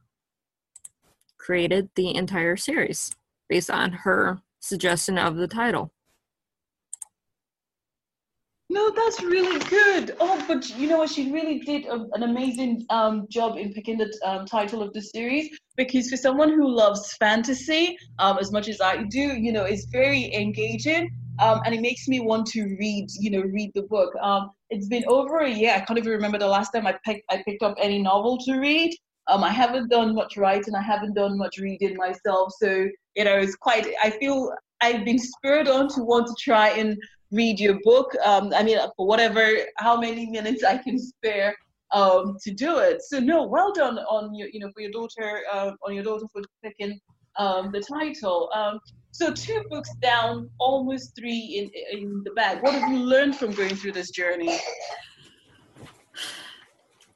created 1.37 1.89
the 1.95 2.15
entire 2.15 2.55
series 2.55 3.11
based 3.49 3.69
on 3.69 3.91
her 3.91 4.41
suggestion 4.59 5.17
of 5.17 5.35
the 5.35 5.47
title. 5.47 5.91
No, 8.69 8.89
that's 8.89 9.21
really 9.21 9.59
good. 9.65 10.15
Oh, 10.19 10.43
but 10.47 10.67
you 10.79 10.87
know 10.87 10.99
what? 10.99 11.09
She 11.09 11.31
really 11.31 11.59
did 11.59 11.85
a, 11.85 12.07
an 12.13 12.23
amazing 12.23 12.85
um, 12.89 13.27
job 13.29 13.57
in 13.57 13.73
picking 13.73 13.97
the 13.97 14.11
um, 14.25 14.45
title 14.45 14.81
of 14.81 14.93
the 14.93 15.01
series 15.01 15.49
because 15.75 16.09
for 16.09 16.17
someone 16.17 16.49
who 16.49 16.67
loves 16.67 17.13
fantasy 17.17 17.95
um, 18.17 18.39
as 18.39 18.51
much 18.51 18.67
as 18.69 18.81
I 18.81 19.03
do, 19.03 19.19
you 19.19 19.51
know, 19.51 19.65
it's 19.65 19.85
very 19.85 20.33
engaging 20.33 21.11
um, 21.39 21.61
and 21.65 21.73
it 21.73 21.81
makes 21.81 22.07
me 22.07 22.19
want 22.19 22.47
to 22.47 22.63
read, 22.79 23.07
you 23.19 23.31
know, 23.31 23.41
read 23.41 23.71
the 23.73 23.83
book. 23.83 24.13
Um, 24.21 24.51
it's 24.69 24.87
been 24.87 25.03
over 25.07 25.39
a 25.39 25.49
year. 25.49 25.73
I 25.75 25.81
can't 25.81 25.99
even 25.99 26.11
remember 26.11 26.37
the 26.37 26.47
last 26.47 26.71
time 26.71 26.87
I 26.87 26.95
picked 27.05 27.25
I 27.29 27.41
picked 27.43 27.63
up 27.63 27.75
any 27.79 28.01
novel 28.01 28.37
to 28.45 28.59
read. 28.59 28.95
Um, 29.27 29.43
I 29.43 29.49
haven't 29.49 29.89
done 29.89 30.13
much 30.13 30.37
writing. 30.37 30.75
I 30.75 30.81
haven't 30.81 31.13
done 31.13 31.37
much 31.37 31.57
reading 31.57 31.95
myself. 31.95 32.53
So 32.59 32.87
you 33.15 33.23
know, 33.23 33.37
it's 33.37 33.55
quite. 33.55 33.87
I 34.03 34.11
feel 34.11 34.53
I've 34.81 35.05
been 35.05 35.19
spurred 35.19 35.67
on 35.67 35.87
to 35.89 36.03
want 36.03 36.27
to 36.27 36.35
try 36.39 36.69
and 36.69 36.97
read 37.31 37.59
your 37.59 37.79
book. 37.83 38.11
Um, 38.23 38.53
I 38.53 38.63
mean, 38.63 38.77
for 38.95 39.07
whatever, 39.07 39.45
how 39.77 39.99
many 39.99 40.29
minutes 40.29 40.63
I 40.63 40.77
can 40.77 40.99
spare 40.99 41.55
um, 41.93 42.37
to 42.43 42.51
do 42.51 42.79
it. 42.79 43.01
So 43.01 43.19
no, 43.19 43.43
well 43.47 43.71
done 43.71 43.97
on 43.99 44.35
your, 44.35 44.49
you 44.51 44.59
know, 44.59 44.71
for 44.73 44.81
your 44.81 44.91
daughter, 44.91 45.41
uh, 45.51 45.71
on 45.85 45.93
your 45.93 46.03
daughter 46.03 46.25
for 46.31 46.41
picking 46.63 46.99
um, 47.37 47.71
the 47.71 47.81
title. 47.81 48.49
So 49.13 49.31
two 49.31 49.63
books 49.69 49.91
down, 50.01 50.49
almost 50.59 51.15
three 51.15 51.71
in 51.91 51.99
in 52.01 52.23
the 52.23 52.31
bag. 52.31 52.63
What 52.63 52.73
have 52.73 52.91
you 52.91 52.97
learned 52.97 53.35
from 53.35 53.51
going 53.51 53.75
through 53.75 53.91
this 53.91 54.09
journey? 54.09 54.57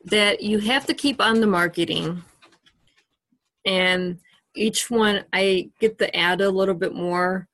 That 0.06 0.42
you 0.42 0.60
have 0.60 0.86
to 0.86 0.94
keep 0.94 1.20
on 1.20 1.42
the 1.42 1.48
marketing, 1.48 2.24
and 3.66 4.20
each 4.56 4.92
one 4.92 5.26
I 5.34 5.72
get 5.80 5.98
to 5.98 6.16
add 6.16 6.40
a 6.40 6.52
little 6.52 6.76
bit 6.76 6.94
more. 6.94 7.48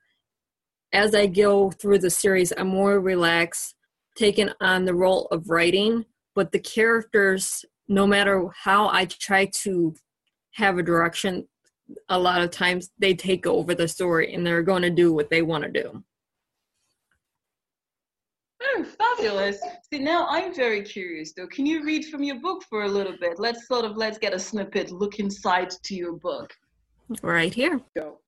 As 0.91 1.15
I 1.15 1.25
go 1.25 1.71
through 1.71 2.00
the 2.00 2.09
series, 2.09 2.51
I'm 2.57 2.67
more 2.67 3.00
relaxed, 3.00 3.75
taking 4.17 4.50
on 4.59 4.83
the 4.83 4.93
role 4.93 5.27
of 5.31 5.50
writing, 5.50 6.03
but 6.35 6.51
the 6.51 6.59
characters, 6.59 7.63
no 7.88 8.05
matter 8.05 8.50
how 8.53 8.89
I 8.89 9.05
try 9.05 9.45
to 9.63 9.95
have 10.55 10.77
a 10.77 10.83
direction, 10.83 11.47
a 12.09 12.17
lot 12.19 12.41
of 12.41 12.51
times 12.51 12.91
they 12.97 13.13
take 13.13 13.45
over 13.45 13.75
the 13.75 13.87
story 13.87 14.33
and 14.33 14.45
they're 14.45 14.63
going 14.63 14.81
to 14.81 14.89
do 14.89 15.13
what 15.13 15.29
they 15.29 15.41
want 15.41 15.63
to 15.63 15.71
do. 15.71 16.03
Oh, 18.61 18.85
fabulous. 18.97 19.59
See, 19.91 19.99
now 19.99 20.25
I'm 20.29 20.53
very 20.55 20.81
curious 20.81 21.33
though. 21.33 21.47
Can 21.47 21.65
you 21.65 21.83
read 21.83 22.05
from 22.05 22.23
your 22.23 22.39
book 22.39 22.63
for 22.69 22.83
a 22.83 22.87
little 22.87 23.15
bit? 23.19 23.37
Let's 23.37 23.67
sort 23.67 23.85
of 23.85 23.97
let's 23.97 24.17
get 24.17 24.33
a 24.33 24.39
snippet, 24.39 24.91
look 24.91 25.19
inside 25.19 25.71
to 25.83 25.95
your 25.95 26.13
book. 26.13 26.53
Right 27.21 27.53
here. 27.53 27.81
Go. 27.95 28.19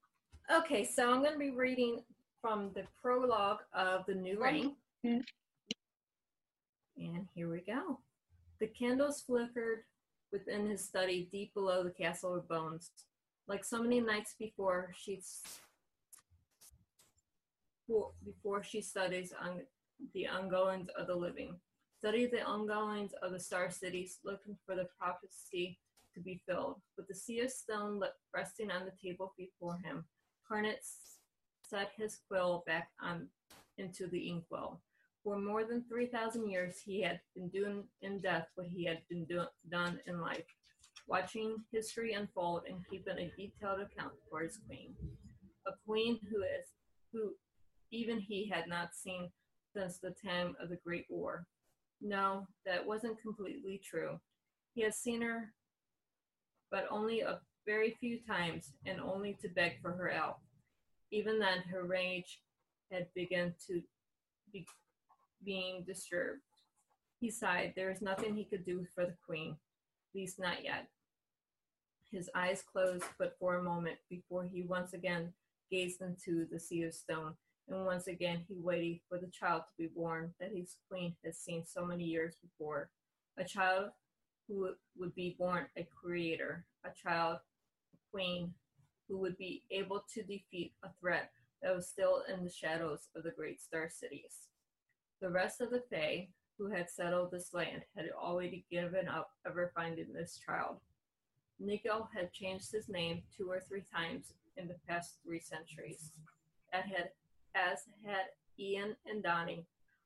Okay, 0.53 0.83
so 0.83 1.11
I'm 1.11 1.21
going 1.21 1.33
to 1.33 1.39
be 1.39 1.51
reading 1.51 2.01
from 2.41 2.71
the 2.75 2.83
prologue 3.01 3.59
of 3.73 4.05
The 4.05 4.13
New 4.13 4.43
Reign. 4.43 4.75
Mm-hmm. 5.05 5.19
And 6.97 7.27
here 7.33 7.49
we 7.49 7.61
go. 7.61 7.99
The 8.59 8.67
candles 8.67 9.21
flickered 9.21 9.79
within 10.31 10.69
his 10.69 10.83
study 10.83 11.27
deep 11.31 11.53
below 11.53 11.83
the 11.83 11.89
castle 11.89 12.35
of 12.35 12.47
bones. 12.47 12.91
Like 13.47 13.63
so 13.63 13.81
many 13.81 13.99
nights 13.99 14.35
before, 14.39 14.91
she 14.97 15.21
before 18.25 18.63
she 18.63 18.81
studies 18.81 19.31
on 19.39 19.61
the 20.13 20.27
ongoings 20.27 20.89
of 20.97 21.07
the 21.07 21.15
living. 21.15 21.59
Study 21.99 22.25
the 22.25 22.43
ongoings 22.43 23.13
of 23.21 23.31
the 23.31 23.39
star 23.39 23.69
cities, 23.69 24.19
looking 24.23 24.57
for 24.65 24.75
the 24.75 24.87
prophecy 24.99 25.77
to 26.13 26.19
be 26.19 26.41
filled. 26.47 26.81
With 26.97 27.07
the 27.07 27.15
sea 27.15 27.41
of 27.41 27.51
stone 27.51 28.01
resting 28.33 28.71
on 28.71 28.85
the 28.85 28.91
table 29.01 29.33
before 29.37 29.77
him, 29.83 30.05
Carnet 30.47 30.83
set 31.63 31.91
his 31.97 32.19
quill 32.27 32.63
back 32.65 32.89
on 32.99 33.27
into 33.77 34.07
the 34.07 34.29
inkwell. 34.29 34.81
For 35.23 35.37
more 35.37 35.63
than 35.63 35.83
3,000 35.89 36.49
years, 36.49 36.79
he 36.79 37.01
had 37.01 37.19
been 37.35 37.49
doing 37.49 37.83
in 38.01 38.19
death 38.19 38.47
what 38.55 38.67
he 38.67 38.85
had 38.85 38.99
been 39.09 39.25
do- 39.25 39.47
done 39.69 39.99
in 40.05 40.21
life 40.21 40.45
watching 41.07 41.57
history 41.71 42.13
unfold 42.13 42.63
and 42.67 42.83
keeping 42.89 43.17
a 43.17 43.31
detailed 43.37 43.81
account 43.81 44.13
for 44.29 44.41
his 44.41 44.59
queen. 44.67 44.95
A 45.67 45.71
queen 45.85 46.19
who 46.29 46.41
is 46.41 46.69
who 47.11 47.33
even 47.91 48.19
he 48.19 48.49
had 48.49 48.67
not 48.67 48.93
seen 48.93 49.29
since 49.73 49.99
the 49.99 50.13
time 50.25 50.55
of 50.61 50.69
the 50.69 50.79
Great 50.85 51.05
War. 51.09 51.45
No, 52.01 52.47
that 52.65 52.85
wasn't 52.85 53.21
completely 53.21 53.81
true. 53.83 54.19
He 54.73 54.81
had 54.81 54.93
seen 54.93 55.21
her, 55.21 55.53
but 56.71 56.87
only 56.89 57.21
a 57.21 57.39
very 57.65 57.95
few 57.99 58.19
times, 58.19 58.73
and 58.85 58.99
only 58.99 59.37
to 59.41 59.49
beg 59.49 59.81
for 59.81 59.91
her 59.91 60.09
help. 60.09 60.37
Even 61.11 61.39
then, 61.39 61.59
her 61.71 61.83
rage 61.83 62.41
had 62.91 63.07
begun 63.15 63.53
to 63.67 63.81
be 64.53 64.65
being 65.43 65.83
disturbed. 65.87 66.41
He 67.19 67.31
sighed. 67.31 67.73
There 67.75 67.89
was 67.89 68.01
nothing 68.01 68.35
he 68.35 68.45
could 68.45 68.65
do 68.65 68.85
for 68.93 69.05
the 69.05 69.15
queen, 69.25 69.55
least 70.15 70.39
not 70.39 70.63
yet. 70.63 70.87
His 72.11 72.29
eyes 72.33 72.63
closed 72.63 73.03
but 73.19 73.35
for 73.39 73.55
a 73.55 73.63
moment 73.63 73.97
before 74.09 74.45
he 74.45 74.61
once 74.61 74.93
again 74.93 75.33
gazed 75.69 76.01
into 76.01 76.47
the 76.49 76.59
sea 76.59 76.83
of 76.83 76.93
stone, 76.93 77.33
and 77.67 77.85
once 77.85 78.07
again 78.07 78.45
he 78.47 78.55
waited 78.57 78.99
for 79.09 79.17
the 79.17 79.27
child 79.27 79.63
to 79.63 79.83
be 79.83 79.89
born 79.93 80.33
that 80.39 80.55
his 80.55 80.77
queen 80.89 81.15
had 81.23 81.35
seen 81.35 81.63
so 81.65 81.85
many 81.85 82.03
years 82.03 82.35
before. 82.41 82.89
A 83.37 83.43
child 83.43 83.89
who 84.47 84.69
would 84.97 85.15
be 85.15 85.35
born 85.37 85.65
a 85.75 85.83
creator, 85.83 86.65
a 86.85 86.89
child, 86.91 87.39
a 87.93 87.97
queen, 88.11 88.53
who 89.07 89.17
would 89.17 89.37
be 89.37 89.63
able 89.71 90.03
to 90.13 90.21
defeat 90.21 90.73
a 90.83 90.89
threat 90.99 91.31
that 91.61 91.75
was 91.75 91.87
still 91.87 92.23
in 92.31 92.43
the 92.43 92.49
shadows 92.49 93.09
of 93.15 93.23
the 93.23 93.31
great 93.31 93.61
star 93.61 93.89
cities. 93.89 94.47
The 95.21 95.29
rest 95.29 95.61
of 95.61 95.71
the 95.71 95.83
Fae, 95.89 96.29
who 96.57 96.67
had 96.67 96.89
settled 96.89 97.31
this 97.31 97.53
land, 97.53 97.81
had 97.95 98.09
already 98.17 98.65
given 98.71 99.07
up 99.07 99.31
ever 99.45 99.71
finding 99.75 100.13
this 100.13 100.39
child. 100.45 100.77
Nico 101.59 102.09
had 102.13 102.31
changed 102.33 102.71
his 102.71 102.89
name 102.89 103.23
two 103.35 103.49
or 103.49 103.59
three 103.59 103.83
times 103.93 104.33
in 104.57 104.67
the 104.67 104.75
past 104.87 105.17
three 105.23 105.39
centuries, 105.39 106.11
as 106.73 106.85
had, 106.85 107.09
as 107.55 107.83
had 108.05 108.25
Ian 108.59 108.95
and 109.05 109.23
Donnie, 109.23 109.65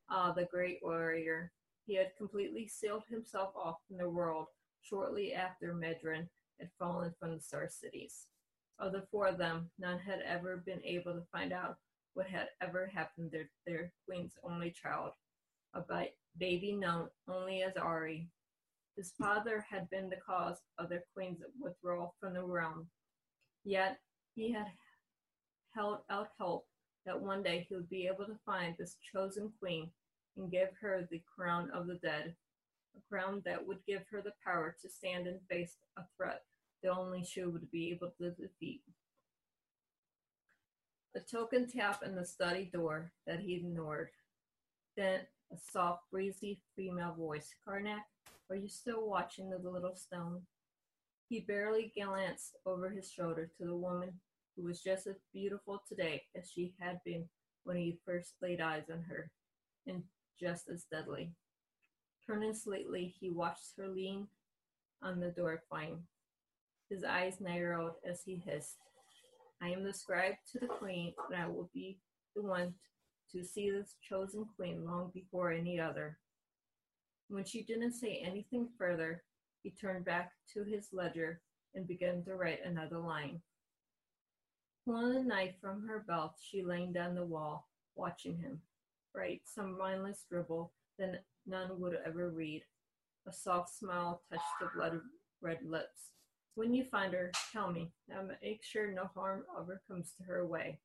uh, 0.10 0.32
the 0.32 0.46
great 0.46 0.80
warrior. 0.82 1.52
He 1.86 1.96
had 1.96 2.16
completely 2.18 2.68
sealed 2.68 3.04
himself 3.10 3.52
off 3.56 3.78
from 3.88 3.98
the 3.98 4.10
world 4.10 4.48
shortly 4.82 5.34
after 5.34 5.74
Medren 5.74 6.28
had 6.60 6.70
fallen 6.78 7.14
from 7.20 7.36
the 7.36 7.42
Star 7.42 7.68
Cities. 7.70 8.28
Of 8.78 8.92
the 8.94 9.04
four 9.12 9.28
of 9.28 9.38
them, 9.38 9.70
none 9.80 10.00
had 10.00 10.22
ever 10.26 10.58
been 10.58 10.84
able 10.84 11.14
to 11.14 11.24
find 11.32 11.52
out 11.52 11.78
what 12.14 12.28
had 12.28 12.50
ever 12.62 12.88
happened 12.88 13.32
to 13.32 13.38
their, 13.38 13.50
their 13.66 13.92
queen's 14.06 14.34
only 14.44 14.72
child, 14.72 15.12
a 15.74 15.82
baby 16.38 16.74
known 16.74 17.10
only 17.28 17.62
as 17.64 17.76
Ari, 17.78 18.28
his 18.96 19.14
father 19.18 19.66
had 19.70 19.90
been 19.90 20.10
the 20.10 20.18
cause 20.18 20.58
of 20.78 20.90
their 20.90 21.04
queen's 21.14 21.42
withdrawal 21.60 22.16
from 22.20 22.34
the 22.34 22.44
realm. 22.44 22.88
Yet 23.64 24.00
he 24.36 24.52
had 24.52 24.68
held 25.74 26.00
out 26.10 26.30
hope 26.38 26.66
that 27.06 27.22
one 27.22 27.44
day 27.44 27.66
he 27.68 27.76
would 27.76 27.90
be 27.90 28.08
able 28.08 28.26
to 28.26 28.40
find 28.46 28.76
this 28.78 28.98
chosen 29.14 29.52
queen 29.60 29.90
and 30.36 30.52
give 30.52 30.70
her 30.82 31.08
the 31.10 31.22
crown 31.36 31.70
of 31.74 31.88
the 31.88 31.96
dead, 31.96 32.36
a 32.96 33.00
crown 33.10 33.42
that 33.46 33.66
would 33.66 33.80
give 33.88 34.04
her 34.12 34.22
the 34.22 34.34
power 34.46 34.76
to 34.82 34.90
stand 34.90 35.28
and 35.28 35.40
face 35.50 35.78
a 35.98 36.02
threat 36.18 36.44
that 36.84 36.92
only 36.92 37.24
she 37.24 37.44
would 37.44 37.70
be 37.72 37.92
able 37.92 38.12
to 38.18 38.32
defeat. 38.32 38.82
A 41.16 41.20
token 41.20 41.68
tap 41.68 42.04
in 42.04 42.16
the 42.16 42.26
study 42.26 42.70
door 42.72 43.12
that 43.26 43.40
he 43.40 43.56
ignored. 43.56 44.10
Then 44.96 45.22
a 45.52 45.58
soft, 45.72 46.04
breezy 46.12 46.62
female 46.76 47.14
voice. 47.18 47.54
Karnak, 47.68 48.04
are 48.50 48.56
you 48.56 48.70
still 48.70 49.08
watching 49.08 49.50
the 49.50 49.58
little 49.58 49.96
stone? 49.96 50.42
He 51.28 51.42
barely 51.42 51.92
glanced 51.96 52.58
over 52.66 52.90
his 52.90 53.12
shoulder 53.12 53.52
to 53.58 53.66
the 53.66 53.76
woman 53.76 54.14
who 54.56 54.64
was 54.64 54.82
just 54.82 55.08
as 55.08 55.18
beautiful 55.34 55.82
today 55.88 56.24
as 56.36 56.50
she 56.50 56.74
had 56.80 57.00
been 57.06 57.26
when 57.64 57.78
he 57.78 58.00
first 58.06 58.34
laid 58.42 58.62
eyes 58.62 58.90
on 58.92 59.04
her, 59.04 59.30
and 59.86 60.04
just 60.40 60.70
as 60.70 60.86
deadly. 60.92 61.32
Turning 62.26 62.54
slightly, 62.54 63.14
he 63.20 63.30
watched 63.30 63.74
her 63.78 63.88
lean 63.88 64.28
on 65.02 65.20
the 65.20 65.30
door 65.30 65.62
frame. 65.70 66.00
His 66.90 67.04
eyes 67.04 67.40
narrowed 67.40 67.94
as 68.04 68.22
he 68.26 68.36
hissed, 68.36 68.78
I 69.62 69.70
am 69.70 69.84
the 69.84 69.94
scribe 69.94 70.36
to 70.52 70.60
the 70.60 70.68
queen, 70.68 71.14
and 71.28 71.42
I 71.42 71.48
will 71.48 71.70
be 71.74 72.00
the 72.36 72.42
one 72.42 72.74
to 73.32 73.44
see 73.44 73.70
this 73.70 73.96
chosen 74.02 74.46
queen 74.56 74.86
long 74.86 75.12
before 75.14 75.52
any 75.52 75.80
other. 75.80 76.18
When 77.30 77.44
she 77.44 77.64
didn't 77.64 77.94
say 77.94 78.22
anything 78.26 78.70
further, 78.78 79.24
he 79.62 79.72
turned 79.72 80.06
back 80.06 80.32
to 80.54 80.64
his 80.64 80.88
ledger 80.92 81.42
and 81.76 81.88
began 81.88 82.24
to 82.24 82.36
write 82.36 82.60
another 82.66 82.98
line. 82.98 83.42
Pulling 84.86 85.18
a 85.18 85.24
knife 85.24 85.56
from 85.62 85.86
her 85.88 86.04
belt, 86.08 86.34
she 86.42 86.64
leaned 86.64 86.98
on 86.98 87.14
the 87.14 87.26
wall, 87.26 87.68
watching 87.96 88.38
him. 88.38 88.62
Write 89.14 89.42
some 89.46 89.78
mindless 89.78 90.22
scribble 90.22 90.72
that 90.98 91.24
none 91.46 91.80
would 91.80 91.98
ever 92.06 92.30
read. 92.30 92.64
A 93.28 93.34
soft 93.34 93.70
smile 93.78 94.22
touched 94.30 94.44
the 94.60 94.70
blood 94.76 95.00
red 95.42 95.60
lips. 95.64 96.14
When 96.56 96.74
you 96.74 96.84
find 96.84 97.14
her, 97.14 97.32
tell 97.54 97.72
me. 97.72 97.92
Now 98.08 98.24
make 98.42 98.64
sure 98.64 98.92
no 98.92 99.10
harm 99.14 99.44
ever 99.60 99.82
comes 99.88 100.14
to 100.18 100.24
her 100.24 100.46
way. 100.46 100.80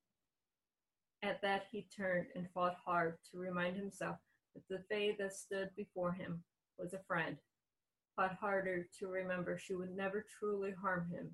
At 1.25 1.41
that 1.41 1.65
he 1.73 1.87
turned 1.97 2.27
and 2.37 2.51
fought 2.53 2.77
hard 2.85 3.17
to 3.31 3.39
remind 3.39 3.79
himself 3.79 4.19
that 4.55 4.69
the 4.69 4.85
Fae 4.91 5.17
that 5.19 5.33
stood 5.33 5.71
before 5.75 6.13
him 6.13 6.43
was 6.79 6.93
a 6.93 6.99
friend. 6.99 7.39
Fought 8.15 8.35
harder 8.35 8.87
to 8.99 9.09
remember 9.09 9.57
she 9.57 9.75
would 9.75 9.97
never 9.97 10.27
truly 10.39 10.73
harm 10.73 11.09
him. 11.11 11.31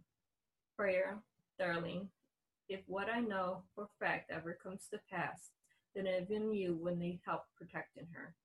Prayer, 0.76 1.18
darling, 1.58 2.08
if 2.68 2.82
what 2.86 3.08
I 3.12 3.18
know 3.18 3.64
for 3.74 3.88
fact 3.98 4.30
ever 4.30 4.56
comes 4.62 4.86
to 4.92 5.00
pass, 5.10 5.50
then 5.96 6.06
even 6.06 6.54
you 6.54 6.76
would 6.76 6.96
need 6.96 7.18
help 7.26 7.42
protecting 7.56 8.06
her. 8.14 8.36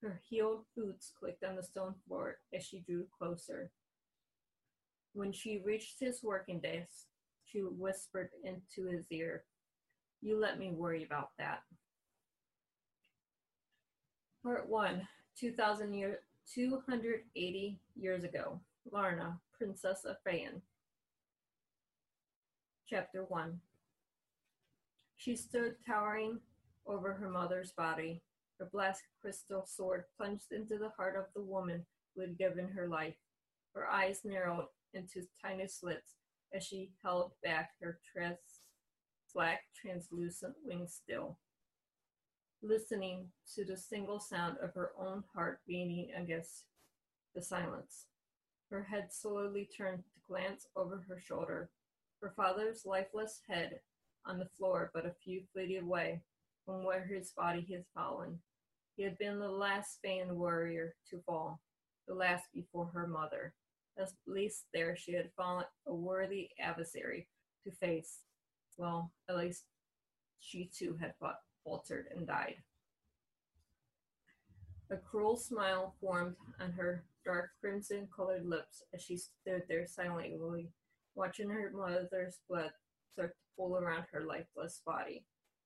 Her 0.00 0.18
heeled 0.26 0.64
boots 0.74 1.12
clicked 1.20 1.44
on 1.44 1.56
the 1.56 1.62
stone 1.62 1.94
floor 2.08 2.38
as 2.54 2.64
she 2.64 2.80
drew 2.80 3.06
closer. 3.18 3.70
When 5.12 5.32
she 5.32 5.60
reached 5.62 6.00
his 6.00 6.22
working 6.22 6.60
desk, 6.60 7.04
she 7.44 7.60
whispered 7.60 8.30
into 8.42 8.90
his 8.90 9.04
ear, 9.10 9.44
You 10.26 10.40
let 10.40 10.58
me 10.58 10.72
worry 10.72 11.04
about 11.04 11.28
that. 11.38 11.60
Part 14.42 14.68
1 14.68 15.06
2000 15.38 15.94
year, 15.94 16.18
280 16.52 17.78
years 17.94 18.24
ago, 18.24 18.60
Larna, 18.92 19.38
Princess 19.56 20.04
of 20.04 20.16
Faen. 20.26 20.62
Chapter 22.90 23.22
1 23.28 23.60
She 25.16 25.36
stood 25.36 25.76
towering 25.86 26.40
over 26.88 27.12
her 27.12 27.30
mother's 27.30 27.70
body. 27.70 28.20
Her 28.58 28.68
black 28.72 28.96
crystal 29.22 29.64
sword 29.64 30.06
plunged 30.16 30.50
into 30.50 30.76
the 30.76 30.90
heart 30.96 31.14
of 31.16 31.26
the 31.36 31.42
woman 31.42 31.86
who 32.16 32.22
had 32.22 32.36
given 32.36 32.66
her 32.70 32.88
life. 32.88 33.14
Her 33.76 33.86
eyes 33.86 34.22
narrowed 34.24 34.66
into 34.92 35.22
tiny 35.40 35.68
slits 35.68 36.14
as 36.52 36.64
she 36.64 36.90
held 37.04 37.30
back 37.44 37.70
her 37.80 38.00
tress, 38.12 38.38
black, 39.34 39.62
translucent 39.74 40.54
wings 40.64 41.00
still, 41.02 41.38
listening 42.62 43.28
to 43.54 43.64
the 43.64 43.76
single 43.76 44.20
sound 44.20 44.56
of 44.62 44.74
her 44.74 44.90
own 44.98 45.24
heart 45.34 45.60
beating 45.66 46.08
against 46.16 46.64
the 47.34 47.42
silence. 47.42 48.06
Her 48.70 48.82
head 48.82 49.08
slowly 49.12 49.68
turned 49.76 50.04
to 50.04 50.20
glance 50.26 50.66
over 50.76 51.04
her 51.08 51.20
shoulder 51.20 51.70
her 52.22 52.32
father's 52.36 52.84
lifeless 52.84 53.40
head 53.48 53.80
on 54.24 54.38
the 54.38 54.48
floor 54.58 54.90
but 54.94 55.06
a 55.06 55.14
few 55.22 55.42
feet 55.54 55.78
away 55.80 56.20
from 56.64 56.84
where 56.84 57.04
his 57.04 57.32
body 57.36 57.66
had 57.70 57.84
fallen. 57.94 58.38
He 58.96 59.02
had 59.02 59.18
been 59.18 59.38
the 59.38 59.48
last 59.48 59.98
Faen 60.04 60.32
warrior 60.32 60.94
to 61.10 61.20
fall, 61.26 61.60
the 62.08 62.14
last 62.14 62.44
before 62.52 62.86
her 62.86 63.06
mother. 63.06 63.54
At 63.98 64.10
least 64.26 64.64
there 64.74 64.96
she 64.96 65.12
had 65.12 65.30
fallen 65.36 65.64
a 65.86 65.94
worthy 65.94 66.48
adversary 66.60 67.28
to 67.64 67.70
face. 67.70 68.20
Well, 68.76 69.12
at 69.28 69.36
least 69.36 69.64
she 70.38 70.66
too 70.66 70.96
had 71.00 71.14
faltered 71.64 72.06
and 72.14 72.26
died. 72.26 72.56
A 74.90 74.96
cruel 74.96 75.36
smile 75.36 75.94
formed 76.00 76.36
on 76.60 76.72
her 76.72 77.04
dark 77.24 77.50
crimson 77.60 78.08
colored 78.14 78.46
lips 78.46 78.84
as 78.94 79.02
she 79.02 79.16
stood 79.16 79.62
there 79.68 79.86
silently 79.86 80.70
watching 81.16 81.50
her 81.50 81.72
mother's 81.74 82.38
blood 82.48 82.70
start 83.12 83.30
to 83.30 83.36
pool 83.56 83.76
around 83.76 84.04
her 84.12 84.24
lifeless 84.24 84.82
body. 84.86 85.24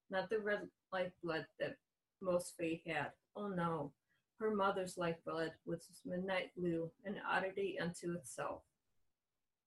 Not 0.09 0.31
the 0.31 0.39
red 0.39 0.69
lifeblood 0.93 1.47
that 1.59 1.77
most 2.23 2.55
Fae 2.57 2.81
had. 2.87 3.11
Oh 3.37 3.49
no, 3.49 3.93
her 4.39 4.55
mother's 4.55 4.97
lifeblood 4.97 5.53
was 5.67 5.87
midnight 6.07 6.53
blue, 6.57 6.91
an 7.05 7.17
oddity 7.29 7.79
unto 7.79 8.13
itself. 8.15 8.63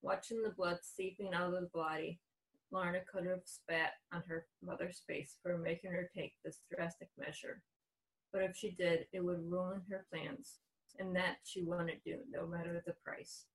Watching 0.01 0.41
the 0.41 0.49
blood 0.49 0.79
seeping 0.81 1.33
out 1.33 1.53
of 1.53 1.61
the 1.61 1.69
body, 1.73 2.19
Lorna 2.73 3.01
could 3.11 3.27
have 3.27 3.41
spat 3.45 3.91
on 4.11 4.23
her 4.27 4.47
mother's 4.63 5.03
face 5.07 5.37
for 5.43 5.57
making 5.57 5.91
her 5.91 6.09
take 6.15 6.33
this 6.43 6.61
drastic 6.73 7.09
measure. 7.19 7.61
But 8.31 8.41
if 8.41 8.55
she 8.55 8.71
did, 8.71 9.05
it 9.13 9.23
would 9.23 9.49
ruin 9.49 9.83
her 9.89 10.07
plans, 10.11 10.57
and 10.97 11.15
that 11.15 11.37
she 11.43 11.61
wouldn't 11.61 12.03
do, 12.03 12.17
no 12.31 12.47
matter 12.47 12.81
the 12.85 12.95
price. 13.05 13.45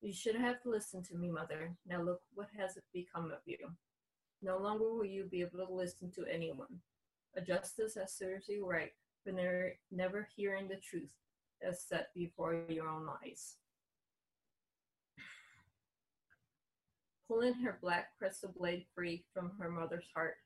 You 0.00 0.12
should 0.12 0.36
have 0.36 0.56
listened 0.64 1.04
to 1.06 1.16
me, 1.16 1.30
mother. 1.30 1.74
Now 1.84 2.02
look 2.02 2.20
what 2.34 2.48
has 2.56 2.78
become 2.92 3.32
of 3.32 3.40
you. 3.44 3.58
No 4.40 4.58
longer 4.58 4.84
will 4.84 5.04
you 5.04 5.24
be 5.24 5.40
able 5.40 5.66
to 5.66 5.72
listen 5.72 6.12
to 6.12 6.24
anyone. 6.32 6.80
A 7.36 7.40
justice 7.40 7.96
has 7.96 8.14
serves 8.14 8.48
you 8.48 8.66
right 8.68 8.92
for 9.24 9.32
never 9.32 9.72
never 9.90 10.28
hearing 10.36 10.68
the 10.68 10.76
truth 10.76 11.12
that's 11.60 11.88
set 11.88 12.08
before 12.14 12.54
your 12.68 12.88
own 12.88 13.08
eyes. 13.24 13.56
Pulling 17.26 17.54
her 17.54 17.78
black 17.80 18.16
crystal 18.18 18.52
blade 18.56 18.84
free 18.94 19.24
from 19.32 19.52
her 19.58 19.70
mother's 19.70 20.08
heart, 20.14 20.36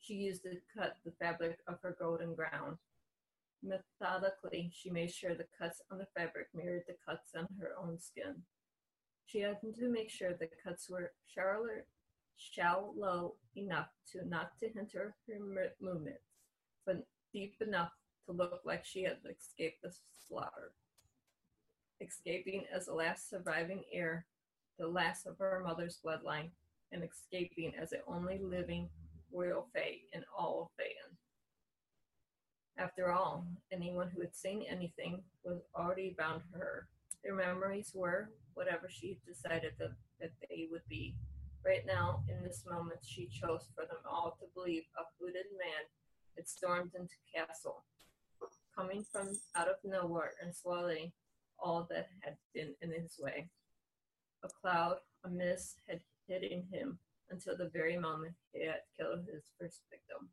she 0.00 0.14
used 0.14 0.46
it 0.46 0.54
to 0.54 0.80
cut 0.80 0.96
the 1.04 1.12
fabric 1.12 1.58
of 1.68 1.80
her 1.82 1.96
golden 1.98 2.34
gown. 2.34 2.78
Methodically, 3.62 4.70
she 4.74 4.90
made 4.90 5.12
sure 5.12 5.34
the 5.34 5.46
cuts 5.58 5.82
on 5.90 5.98
the 5.98 6.06
fabric 6.16 6.48
mirrored 6.54 6.84
the 6.86 6.96
cuts 7.04 7.34
on 7.36 7.48
her 7.60 7.72
own 7.78 7.98
skin. 7.98 8.42
She 9.26 9.40
had 9.40 9.60
to 9.60 9.88
make 9.88 10.10
sure 10.10 10.32
the 10.32 10.48
cuts 10.64 10.88
were 10.88 11.12
shallow, 12.36 13.34
enough 13.56 13.88
to 14.12 14.26
not 14.28 14.52
to 14.60 14.68
hinder 14.68 15.14
her 15.26 15.72
movements, 15.80 16.20
but 16.86 17.06
deep 17.32 17.56
enough 17.60 17.92
to 18.26 18.32
look 18.32 18.60
like 18.64 18.84
she 18.84 19.02
had 19.02 19.18
escaped 19.28 19.82
the 19.82 19.92
slaughter. 20.28 20.72
Escaping 22.00 22.64
as 22.72 22.86
the 22.86 22.94
last 22.94 23.28
surviving 23.28 23.82
heir, 23.92 24.26
the 24.78 24.86
last 24.86 25.26
of 25.26 25.38
her 25.38 25.62
mother's 25.64 25.98
bloodline, 26.04 26.50
and 26.92 27.02
escaping 27.02 27.72
as 27.80 27.90
the 27.90 28.00
only 28.06 28.38
living 28.38 28.88
royal 29.32 29.68
fae 29.74 29.98
in 30.12 30.22
all 30.36 30.62
of 30.62 30.84
Faen. 30.84 31.16
After 32.78 33.10
all, 33.10 33.46
anyone 33.72 34.10
who 34.10 34.20
had 34.20 34.36
seen 34.36 34.64
anything 34.68 35.22
was 35.44 35.62
already 35.74 36.14
bound 36.18 36.42
to 36.52 36.58
her. 36.58 36.88
Their 37.24 37.34
memories 37.34 37.92
were, 37.94 38.30
whatever 38.54 38.88
she 38.88 39.18
decided 39.26 39.72
that, 39.78 39.92
that 40.20 40.30
they 40.48 40.68
would 40.70 40.86
be. 40.88 41.16
Right 41.64 41.84
now, 41.86 42.22
in 42.28 42.42
this 42.44 42.64
moment, 42.70 43.00
she 43.02 43.26
chose 43.28 43.68
for 43.74 43.86
them 43.86 43.98
all 44.08 44.36
to 44.38 44.46
believe 44.54 44.84
a 44.96 45.02
hooded 45.18 45.46
man 45.58 45.84
had 46.36 46.48
stormed 46.48 46.92
into 46.94 47.14
castle, 47.34 47.84
coming 48.76 49.04
from 49.10 49.30
out 49.56 49.68
of 49.68 49.76
nowhere 49.82 50.32
and 50.42 50.54
swallowing 50.54 51.10
all 51.58 51.86
that 51.90 52.08
had 52.20 52.36
been 52.54 52.74
in 52.82 52.92
his 52.92 53.18
way. 53.18 53.48
A 54.44 54.48
cloud, 54.48 54.98
a 55.24 55.28
mist 55.28 55.80
had 55.88 56.00
hidden 56.28 56.64
him 56.70 56.98
until 57.30 57.56
the 57.56 57.70
very 57.70 57.96
moment 57.96 58.34
he 58.52 58.64
had 58.66 58.82
killed 58.96 59.26
his 59.32 59.50
first 59.58 59.82
victim. 59.90 60.28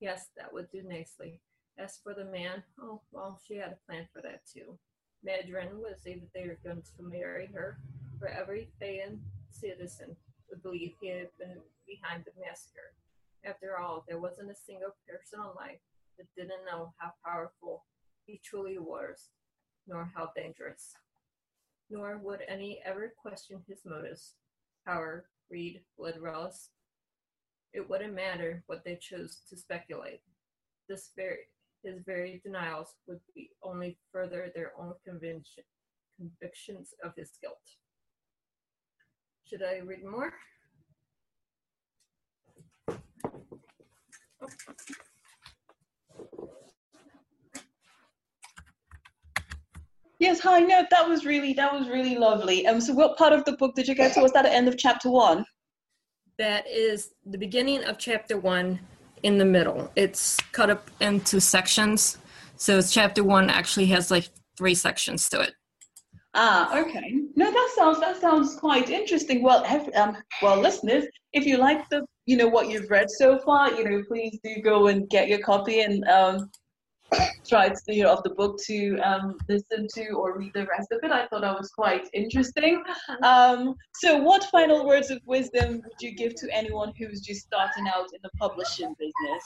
Yes, 0.00 0.28
that 0.36 0.52
would 0.52 0.70
do 0.70 0.82
nicely. 0.82 1.40
As 1.78 1.98
for 2.02 2.14
the 2.14 2.24
man, 2.24 2.62
oh, 2.80 3.00
well, 3.12 3.40
she 3.46 3.56
had 3.56 3.72
a 3.72 3.86
plan 3.86 4.08
for 4.12 4.22
that 4.22 4.42
too. 4.46 4.78
Madrin 5.26 5.70
say 6.02 6.14
that 6.14 6.32
they 6.34 6.46
were 6.46 6.58
going 6.64 6.82
to 6.82 7.02
marry 7.02 7.46
her, 7.46 7.78
for 8.18 8.28
every 8.28 8.68
Fayan 8.80 9.18
citizen 9.50 10.16
would 10.48 10.62
believe 10.62 10.94
he 11.00 11.08
had 11.08 11.28
been 11.38 11.58
behind 11.86 12.24
the 12.24 12.40
massacre. 12.40 12.94
After 13.44 13.78
all, 13.78 14.04
there 14.08 14.20
wasn't 14.20 14.50
a 14.50 14.54
single 14.54 14.94
person 15.06 15.40
alive 15.40 15.78
that 16.16 16.26
didn't 16.36 16.66
know 16.70 16.92
how 16.98 17.12
powerful 17.24 17.84
he 18.26 18.40
truly 18.44 18.78
was, 18.78 19.30
nor 19.86 20.10
how 20.14 20.30
dangerous. 20.34 20.94
Nor 21.90 22.18
would 22.18 22.42
any 22.48 22.80
ever 22.84 23.12
question 23.20 23.62
his 23.66 23.80
motives, 23.84 24.34
power, 24.86 25.28
greed, 25.48 25.80
bloodlust. 25.98 26.68
It 27.72 27.88
wouldn't 27.88 28.14
matter 28.14 28.62
what 28.66 28.84
they 28.84 28.96
chose 28.96 29.42
to 29.48 29.56
speculate. 29.56 30.20
This 30.88 31.10
very 31.16 31.48
His 31.84 32.00
very 32.04 32.40
denials 32.44 32.96
would 33.06 33.20
be 33.34 33.50
only 33.62 33.98
further 34.12 34.50
their 34.54 34.72
own 34.78 34.94
conviction, 35.04 35.64
convictions 36.16 36.92
of 37.04 37.14
his 37.16 37.38
guilt. 37.40 37.76
Should 39.44 39.62
I 39.62 39.78
read 39.78 40.04
more? 40.04 40.32
Oh. 44.40 44.48
Yes, 50.18 50.40
hi. 50.40 50.60
No, 50.60 50.84
that 50.90 51.08
was 51.08 51.24
really 51.24 51.52
that 51.54 51.72
was 51.72 51.88
really 51.88 52.16
lovely. 52.16 52.66
Um, 52.66 52.80
so 52.80 52.92
what 52.92 53.16
part 53.16 53.32
of 53.32 53.44
the 53.44 53.52
book 53.52 53.74
did 53.74 53.86
you 53.86 53.94
get 53.94 54.14
to? 54.14 54.20
Was 54.20 54.32
that 54.32 54.42
the 54.42 54.52
end 54.52 54.66
of 54.68 54.76
chapter 54.76 55.10
one? 55.10 55.44
That 56.38 56.66
is 56.68 57.10
the 57.24 57.38
beginning 57.38 57.84
of 57.84 57.98
chapter 57.98 58.36
one 58.38 58.80
in 59.22 59.38
the 59.38 59.44
middle. 59.44 59.90
It's 59.96 60.38
cut 60.52 60.70
up 60.70 60.90
into 61.00 61.40
sections. 61.40 62.18
So 62.56 62.82
chapter 62.82 63.22
one 63.22 63.48
actually 63.48 63.86
has 63.86 64.10
like 64.10 64.28
three 64.56 64.74
sections 64.74 65.28
to 65.30 65.40
it. 65.40 65.54
Ah, 66.34 66.78
okay. 66.78 67.20
No, 67.36 67.50
that 67.50 67.72
sounds 67.76 68.00
that 68.00 68.20
sounds 68.20 68.56
quite 68.56 68.90
interesting. 68.90 69.42
Well, 69.42 69.62
have, 69.64 69.88
um, 69.94 70.16
well, 70.42 70.60
listeners, 70.60 71.04
if 71.32 71.46
you 71.46 71.58
like 71.58 71.88
the 71.90 72.04
you 72.26 72.36
know 72.36 72.48
what 72.48 72.68
you've 72.68 72.90
read 72.90 73.08
so 73.08 73.38
far, 73.38 73.72
you 73.72 73.88
know, 73.88 74.02
please 74.06 74.38
do 74.42 74.60
go 74.62 74.88
and 74.88 75.08
get 75.08 75.28
your 75.28 75.38
copy 75.38 75.80
and 75.80 76.04
um, 76.08 76.50
try 77.48 77.68
to 77.68 77.76
you 77.88 78.04
know 78.04 78.12
of 78.12 78.22
the 78.22 78.30
book 78.30 78.58
to 78.66 78.98
um, 78.98 79.36
listen 79.48 79.86
to 79.94 80.08
or 80.10 80.38
read 80.38 80.52
the 80.54 80.66
rest 80.66 80.88
of 80.92 80.98
it. 81.02 81.10
I 81.10 81.26
thought 81.26 81.42
that 81.42 81.58
was 81.58 81.70
quite 81.70 82.08
interesting. 82.12 82.82
Um, 83.22 83.74
so, 83.94 84.18
what 84.18 84.44
final 84.44 84.86
words 84.86 85.10
of 85.10 85.20
wisdom 85.26 85.82
would 85.82 86.00
you 86.00 86.14
give 86.14 86.34
to 86.36 86.48
anyone 86.52 86.92
who's 86.98 87.20
just 87.20 87.42
starting 87.42 87.86
out 87.88 88.08
in 88.12 88.20
the 88.22 88.30
publishing 88.38 88.94
business? 88.98 89.44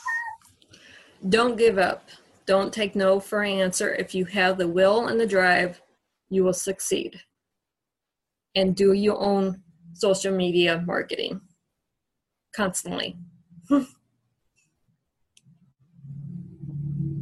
Don't 1.29 1.57
give 1.57 1.77
up. 1.77 2.09
Don't 2.45 2.73
take 2.73 2.95
no 2.95 3.19
for 3.19 3.43
an 3.43 3.59
answer. 3.59 3.95
If 3.95 4.13
you 4.13 4.25
have 4.25 4.57
the 4.57 4.67
will 4.67 5.07
and 5.07 5.19
the 5.19 5.27
drive, 5.27 5.81
you 6.29 6.43
will 6.43 6.53
succeed. 6.53 7.21
And 8.55 8.75
do 8.75 8.93
your 8.93 9.19
own 9.19 9.61
social 9.93 10.35
media 10.35 10.83
marketing 10.85 11.41
constantly. 12.53 13.17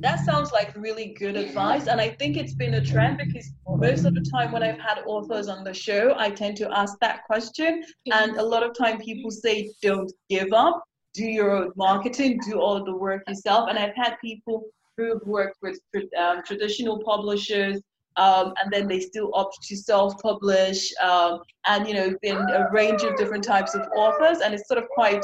That 0.02 0.26
sounds 0.26 0.52
like 0.52 0.76
really 0.76 1.14
good 1.20 1.36
advice, 1.36 1.86
and 1.86 2.02
I 2.02 2.10
think 2.10 2.36
it's 2.36 2.56
been 2.56 2.74
a 2.74 2.84
trend 2.84 3.20
because 3.20 3.52
most 3.68 4.04
of 4.04 4.16
the 4.16 4.22
time 4.22 4.52
when 4.52 4.64
I've 4.64 4.80
had 4.80 5.04
authors 5.06 5.48
on 5.48 5.64
the 5.64 5.76
show, 5.76 6.16
I 6.18 6.32
tend 6.32 6.58
to 6.58 6.76
ask 6.76 6.98
that 7.02 7.24
question, 7.26 7.84
and 8.12 8.36
a 8.38 8.44
lot 8.44 8.64
of 8.64 8.76
time 8.76 9.00
people 9.00 9.30
say, 9.30 9.70
"Don't 9.84 10.12
give 10.28 10.54
up, 10.54 10.84
do 11.14 11.26
your 11.26 11.52
own 11.52 11.72
marketing, 11.76 12.40
do 12.50 12.60
all 12.60 12.84
the 12.84 12.96
work 12.96 13.22
yourself." 13.28 13.70
And 13.70 13.78
I've 13.78 13.96
had 13.96 14.16
people 14.22 14.64
who've 14.98 15.22
worked 15.24 15.58
with 15.62 15.80
um, 16.18 16.42
traditional 16.48 17.04
publishers, 17.04 17.80
um, 18.18 18.56
and 18.60 18.74
then 18.74 18.88
they 18.88 19.02
still 19.02 19.30
opt 19.36 19.62
to 19.68 19.76
self-publish, 19.78 20.92
um, 21.00 21.42
and 21.68 21.88
you 21.88 21.94
know, 21.94 22.16
been 22.24 22.38
a 22.38 22.72
range 22.72 23.04
of 23.04 23.16
different 23.18 23.44
types 23.44 23.76
of 23.76 23.88
authors, 23.96 24.40
and 24.40 24.56
it's 24.56 24.68
sort 24.68 24.80
of 24.80 24.90
quite 24.90 25.24